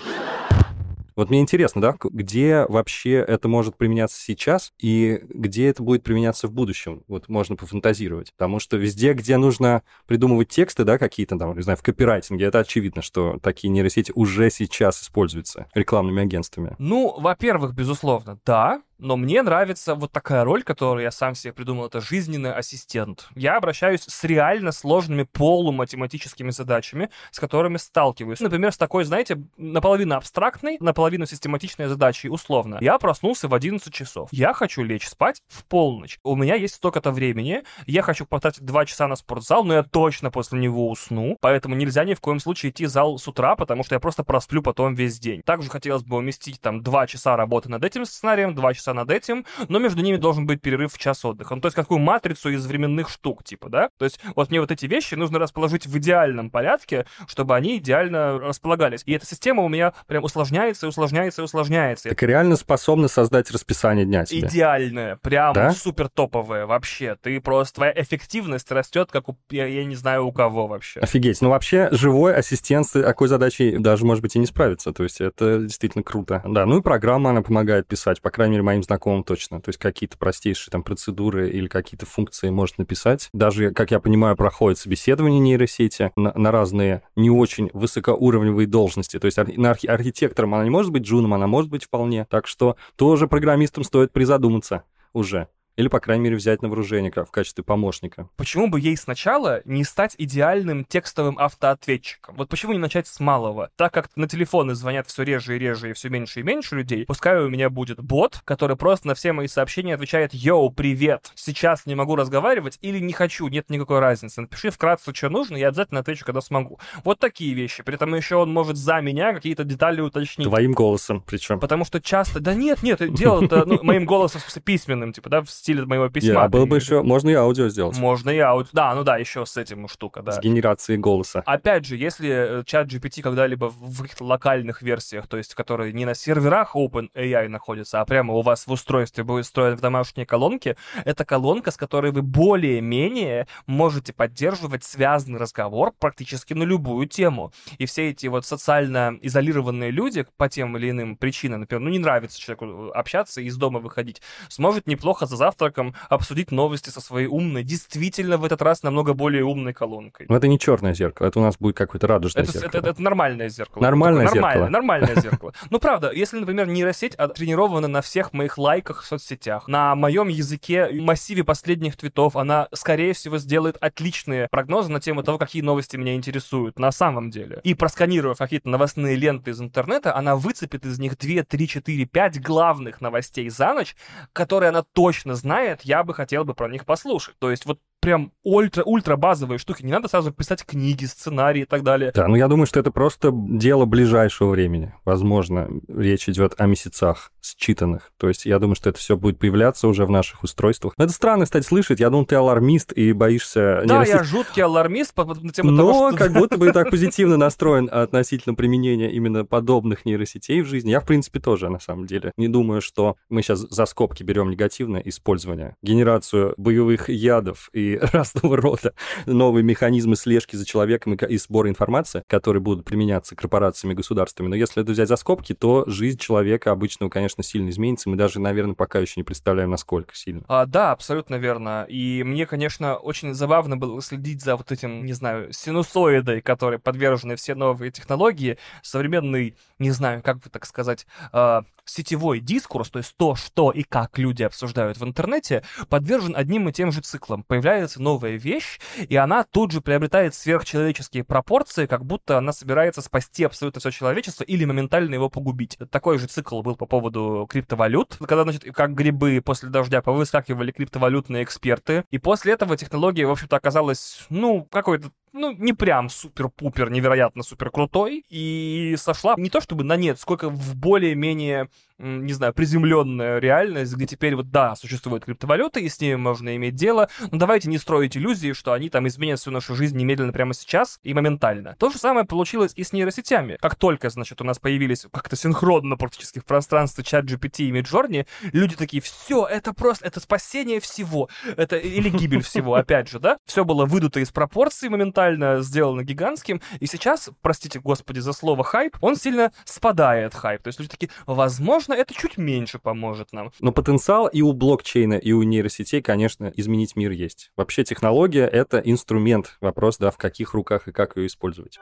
[1.15, 6.47] Вот мне интересно, да, где вообще это может применяться сейчас и где это будет применяться
[6.47, 7.03] в будущем?
[7.07, 8.31] Вот можно пофантазировать.
[8.33, 12.59] Потому что везде, где нужно придумывать тексты, да, какие-то там, не знаю, в копирайтинге, это
[12.59, 16.75] очевидно, что такие нейросети уже сейчас используются рекламными агентствами.
[16.79, 21.87] Ну, во-первых, безусловно, да, Но мне нравится вот такая роль, которую я сам себе придумал,
[21.87, 23.27] это жизненный ассистент.
[23.35, 28.39] Я обращаюсь с реально сложными полуматематическими задачами, с которыми сталкиваюсь.
[28.39, 32.77] Например, с такой, знаете, наполовину абстрактной, наполовину систематичной задачей, условно.
[32.79, 34.29] Я проснулся в 11 часов.
[34.31, 36.19] Я хочу лечь спать в полночь.
[36.23, 37.63] У меня есть столько-то времени.
[37.87, 41.37] Я хочу потратить 2 часа на спортзал, но я точно после него усну.
[41.41, 44.23] Поэтому нельзя ни в коем случае идти в зал с утра, потому что я просто
[44.23, 45.41] просплю потом весь день.
[45.41, 49.45] Также хотелось бы уместить там 2 часа работы над этим сценарием, 2 часа над этим,
[49.67, 51.55] но между ними должен быть перерыв в час отдыха.
[51.55, 53.89] Ну, то есть какую матрицу из временных штук, типа, да?
[53.97, 58.39] То есть вот мне вот эти вещи нужно расположить в идеальном порядке, чтобы они идеально
[58.39, 59.03] располагались.
[59.05, 62.09] И эта система у меня прям усложняется и усложняется и усложняется.
[62.09, 64.47] Так реально способна создать расписание дня тебе.
[64.47, 65.71] Идеальное, прям Да?
[65.71, 67.15] супер топовое вообще.
[67.21, 70.99] Ты просто, твоя эффективность растет, как у, я, я не знаю у кого вообще.
[70.99, 71.41] Офигеть.
[71.41, 74.91] Ну, вообще, живой ассистент с такой задачей даже, может быть, и не справится.
[74.93, 76.41] То есть это действительно круто.
[76.45, 79.61] Да, ну и программа, она помогает писать, по крайней мере, моим знакомым точно.
[79.61, 83.29] То есть какие-то простейшие там процедуры или какие-то функции может написать.
[83.33, 89.19] Даже, как я понимаю, проходит собеседование нейросети на, на разные не очень высокоуровневые должности.
[89.19, 92.25] То есть ар- на архи- архитектором она не может быть джуном, она может быть вполне.
[92.29, 95.47] Так что тоже программистам стоит призадуматься уже.
[95.77, 98.29] Или, по крайней мере, взять на вооружение в качестве помощника.
[98.35, 102.35] Почему бы ей сначала не стать идеальным текстовым автоответчиком?
[102.35, 103.69] Вот почему не начать с малого?
[103.75, 107.05] Так как на телефоны звонят все реже и реже и все меньше и меньше людей,
[107.05, 111.31] пускай у меня будет бот, который просто на все мои сообщения отвечает «Йоу, привет!
[111.35, 114.41] Сейчас не могу разговаривать» или «Не хочу, нет никакой разницы.
[114.41, 116.79] Напиши вкратце, что нужно, я обязательно отвечу, когда смогу».
[117.03, 117.83] Вот такие вещи.
[117.83, 120.47] При этом еще он может за меня какие-то детали уточнить.
[120.47, 121.59] Твоим голосом причем.
[121.59, 125.41] Потому что часто, да нет, нет, дело-то ну, моим голосом, в смысле, письменным, типа, да,
[125.41, 126.43] в стиле моего письма.
[126.43, 127.97] а было бы еще, можно и аудио сделать.
[127.97, 128.69] Можно и аудио.
[128.73, 130.33] Да, ну да, еще с этим штука, да.
[130.33, 131.41] С генерацией голоса.
[131.45, 136.05] Опять же, если э, чат GPT когда-либо в каких-то локальных версиях, то есть которые не
[136.05, 140.75] на серверах OpenAI находятся, а прямо у вас в устройстве будет встроен в домашние колонки,
[141.05, 147.51] это колонка, с которой вы более-менее можете поддерживать связанный разговор практически на любую тему.
[147.77, 151.99] И все эти вот социально изолированные люди по тем или иным причинам, например, ну не
[151.99, 157.01] нравится человеку э, общаться и из дома выходить, сможет неплохо за завтраком обсудить новости со
[157.01, 160.25] своей умной, действительно в этот раз намного более умной колонкой.
[160.29, 162.79] Но это не черное зеркало, это у нас будет какое-то радужное Это, зеркало.
[162.79, 163.81] это- это нормальное зеркало.
[163.83, 164.69] Нормальное Такое зеркало.
[164.69, 164.69] Нормальное,
[165.11, 165.53] нормальное зеркало.
[165.69, 170.89] Ну, правда, если, например, нейросеть тренирована на всех моих лайках в соцсетях, на моем языке,
[170.93, 176.15] массиве последних твитов, она, скорее всего, сделает отличные прогнозы на тему того, какие новости меня
[176.15, 177.59] интересуют на самом деле.
[177.63, 182.41] И просканировав какие-то новостные ленты из интернета, она выцепит из них 2, 3, 4, 5
[182.41, 183.95] главных новостей за ночь,
[184.33, 187.35] которые она точно знает, я бы хотел бы про них послушать.
[187.39, 189.83] То есть вот прям ультра-ультра базовые штуки.
[189.83, 192.11] Не надо сразу писать книги, сценарии и так далее.
[192.13, 194.93] Да, ну я думаю, что это просто дело ближайшего времени.
[195.05, 198.11] Возможно, речь идет о месяцах считанных.
[198.17, 200.93] То есть я думаю, что это все будет появляться уже в наших устройствах.
[200.97, 201.99] Но это странно, кстати, слышать.
[201.99, 203.83] Я думал, ты алармист и боишься...
[203.85, 206.17] Да, я жуткий алармист по, на тему Но того, что...
[206.17, 210.91] как будто бы так позитивно настроен относительно применения именно подобных нейросетей в жизни.
[210.91, 212.31] Я, в принципе, тоже, на самом деле.
[212.37, 215.75] Не думаю, что мы сейчас за скобки берем негативное использование.
[215.81, 218.93] Генерацию боевых ядов и разного рода
[219.25, 224.47] новые механизмы слежки за человеком и, и сбора информации, которые будут применяться корпорациями и государствами.
[224.47, 228.09] Но если это взять за скобки, то жизнь человека обычного, конечно, сильно изменится.
[228.09, 230.43] Мы даже, наверное, пока еще не представляем, насколько сильно.
[230.47, 231.85] А, да, абсолютно верно.
[231.87, 237.35] И мне, конечно, очень забавно было следить за вот этим, не знаю, синусоидой, которой подвержены
[237.35, 243.15] все новые технологии, современный, не знаю, как бы так сказать, а, сетевой дискурс, то есть
[243.17, 247.43] то, что и как люди обсуждают в интернете, подвержен одним и тем же циклам.
[247.43, 253.43] Появляется новая вещь, и она тут же приобретает сверхчеловеческие пропорции, как будто она собирается спасти
[253.43, 255.77] абсолютно все человечество или моментально его погубить.
[255.89, 261.43] Такой же цикл был по поводу криптовалют, когда, значит, как грибы после дождя повыскакивали криптовалютные
[261.43, 265.11] эксперты, и после этого технология, в общем-то, оказалась, ну, какой-то
[265.41, 270.49] ну, не прям супер-пупер, невероятно супер крутой, и сошла не то чтобы на нет, сколько
[270.49, 271.69] в более-менее,
[272.01, 276.75] не знаю, приземленная реальность, где теперь вот, да, существуют криптовалюты, и с ними можно иметь
[276.75, 280.53] дело, но давайте не строить иллюзии, что они там изменят всю нашу жизнь немедленно прямо
[280.53, 281.75] сейчас и моментально.
[281.79, 283.57] То же самое получилось и с нейросетями.
[283.61, 288.27] Как только, значит, у нас появились как-то синхронно практически в пространстве чат GPT и Midjourney,
[288.51, 293.37] люди такие, все, это просто, это спасение всего, это или гибель всего, опять же, да?
[293.45, 298.97] Все было выдуто из пропорций моментально, сделано гигантским, и сейчас, простите господи за слово хайп,
[299.01, 300.63] он сильно спадает хайп.
[300.63, 303.51] То есть люди такие, возможно, это чуть меньше поможет нам.
[303.59, 307.51] Но потенциал и у блокчейна, и у нейросетей, конечно, изменить мир есть.
[307.55, 309.57] Вообще технология— это инструмент.
[309.61, 311.79] Вопрос, да, в каких руках и как ее использовать.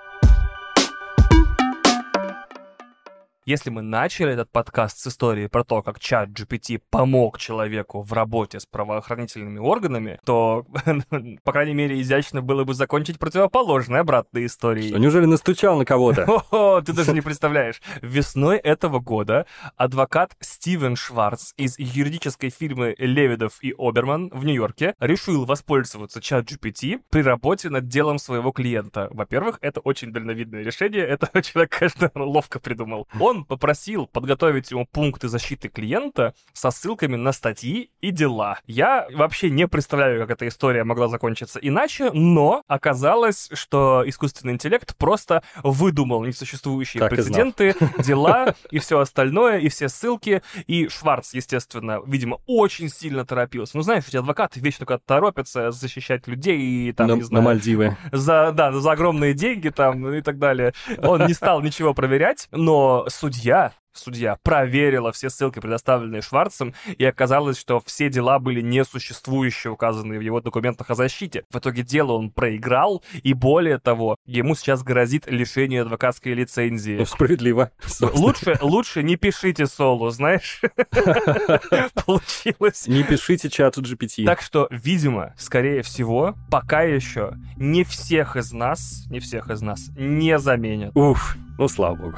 [3.50, 8.14] Если мы начали этот подкаст с истории про то, как чат GPT помог человеку в
[8.14, 10.68] работе с правоохранительными органами, то,
[11.43, 14.93] по крайней мере, изящно было бы закончить противоположной обратной историей.
[14.93, 16.43] Неужели настучал на кого-то?
[16.52, 17.82] О, ты даже не представляешь.
[18.04, 19.47] Весной этого года
[19.78, 27.02] адвокат Стивен Шварц из юридической фирмы Левидов и Оберман в Нью-Йорке решил воспользоваться чат GPT
[27.10, 29.08] при работе над делом своего клиента.
[29.10, 33.08] Во-первых, это очень дальновидное решение, это человек, конечно, ловко придумал.
[33.20, 38.60] Он попросил подготовить ему пункты защиты клиента со ссылками на статьи и дела.
[38.66, 44.96] Я вообще не представляю, как эта история могла закончиться иначе, но оказалось, что искусственный интеллект
[44.98, 50.42] просто выдумал несуществующие Так прецеденты, дела и все остальное, и все ссылки.
[50.68, 53.78] И Шварц, естественно, видимо, очень сильно торопился.
[53.78, 57.46] Ну, знаешь, эти адвокаты вечно куда-то торопятся защищать людей и там, на, не на знаю,
[57.46, 57.98] Мальдивы.
[58.12, 60.74] за, да, за огромные деньги там и так далее.
[60.98, 67.59] Он не стал ничего проверять, но судья Судья проверила все ссылки, предоставленные Шварцем, и оказалось,
[67.59, 71.43] что все дела были несуществующие, указанные в его документах о защите.
[71.49, 76.97] В итоге дело он проиграл, и более того, ему сейчас грозит лишение адвокатской лицензии.
[76.97, 77.72] Ну, справедливо.
[77.86, 78.11] собственно.
[78.22, 80.61] Лучше, лучше не пишите соло, знаешь?
[82.05, 82.88] Получилось.
[82.88, 84.24] Не пишите чату GPT.
[84.24, 89.89] Так что, видимо, скорее всего, пока еще не всех из нас, не всех из нас
[89.97, 90.95] не заменят.
[90.95, 92.17] Уф, ну слава богу.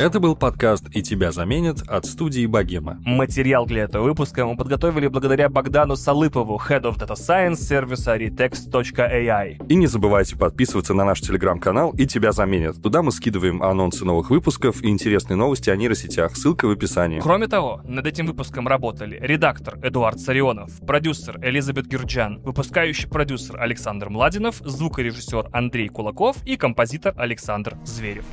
[0.00, 2.98] Это был подкаст «И тебя заменят» от студии «Богема».
[3.04, 9.62] Материал для этого выпуска мы подготовили благодаря Богдану Салыпову, Head of Data Science сервиса retext.ai.
[9.68, 12.80] И не забывайте подписываться на наш телеграм-канал «И тебя заменят».
[12.80, 16.34] Туда мы скидываем анонсы новых выпусков и интересные новости о нейросетях.
[16.34, 17.20] Ссылка в описании.
[17.20, 24.08] Кроме того, над этим выпуском работали редактор Эдуард Сарионов, продюсер Элизабет Гюрджан, выпускающий продюсер Александр
[24.08, 28.24] Младинов, звукорежиссер Андрей Кулаков и композитор Александр Зверев.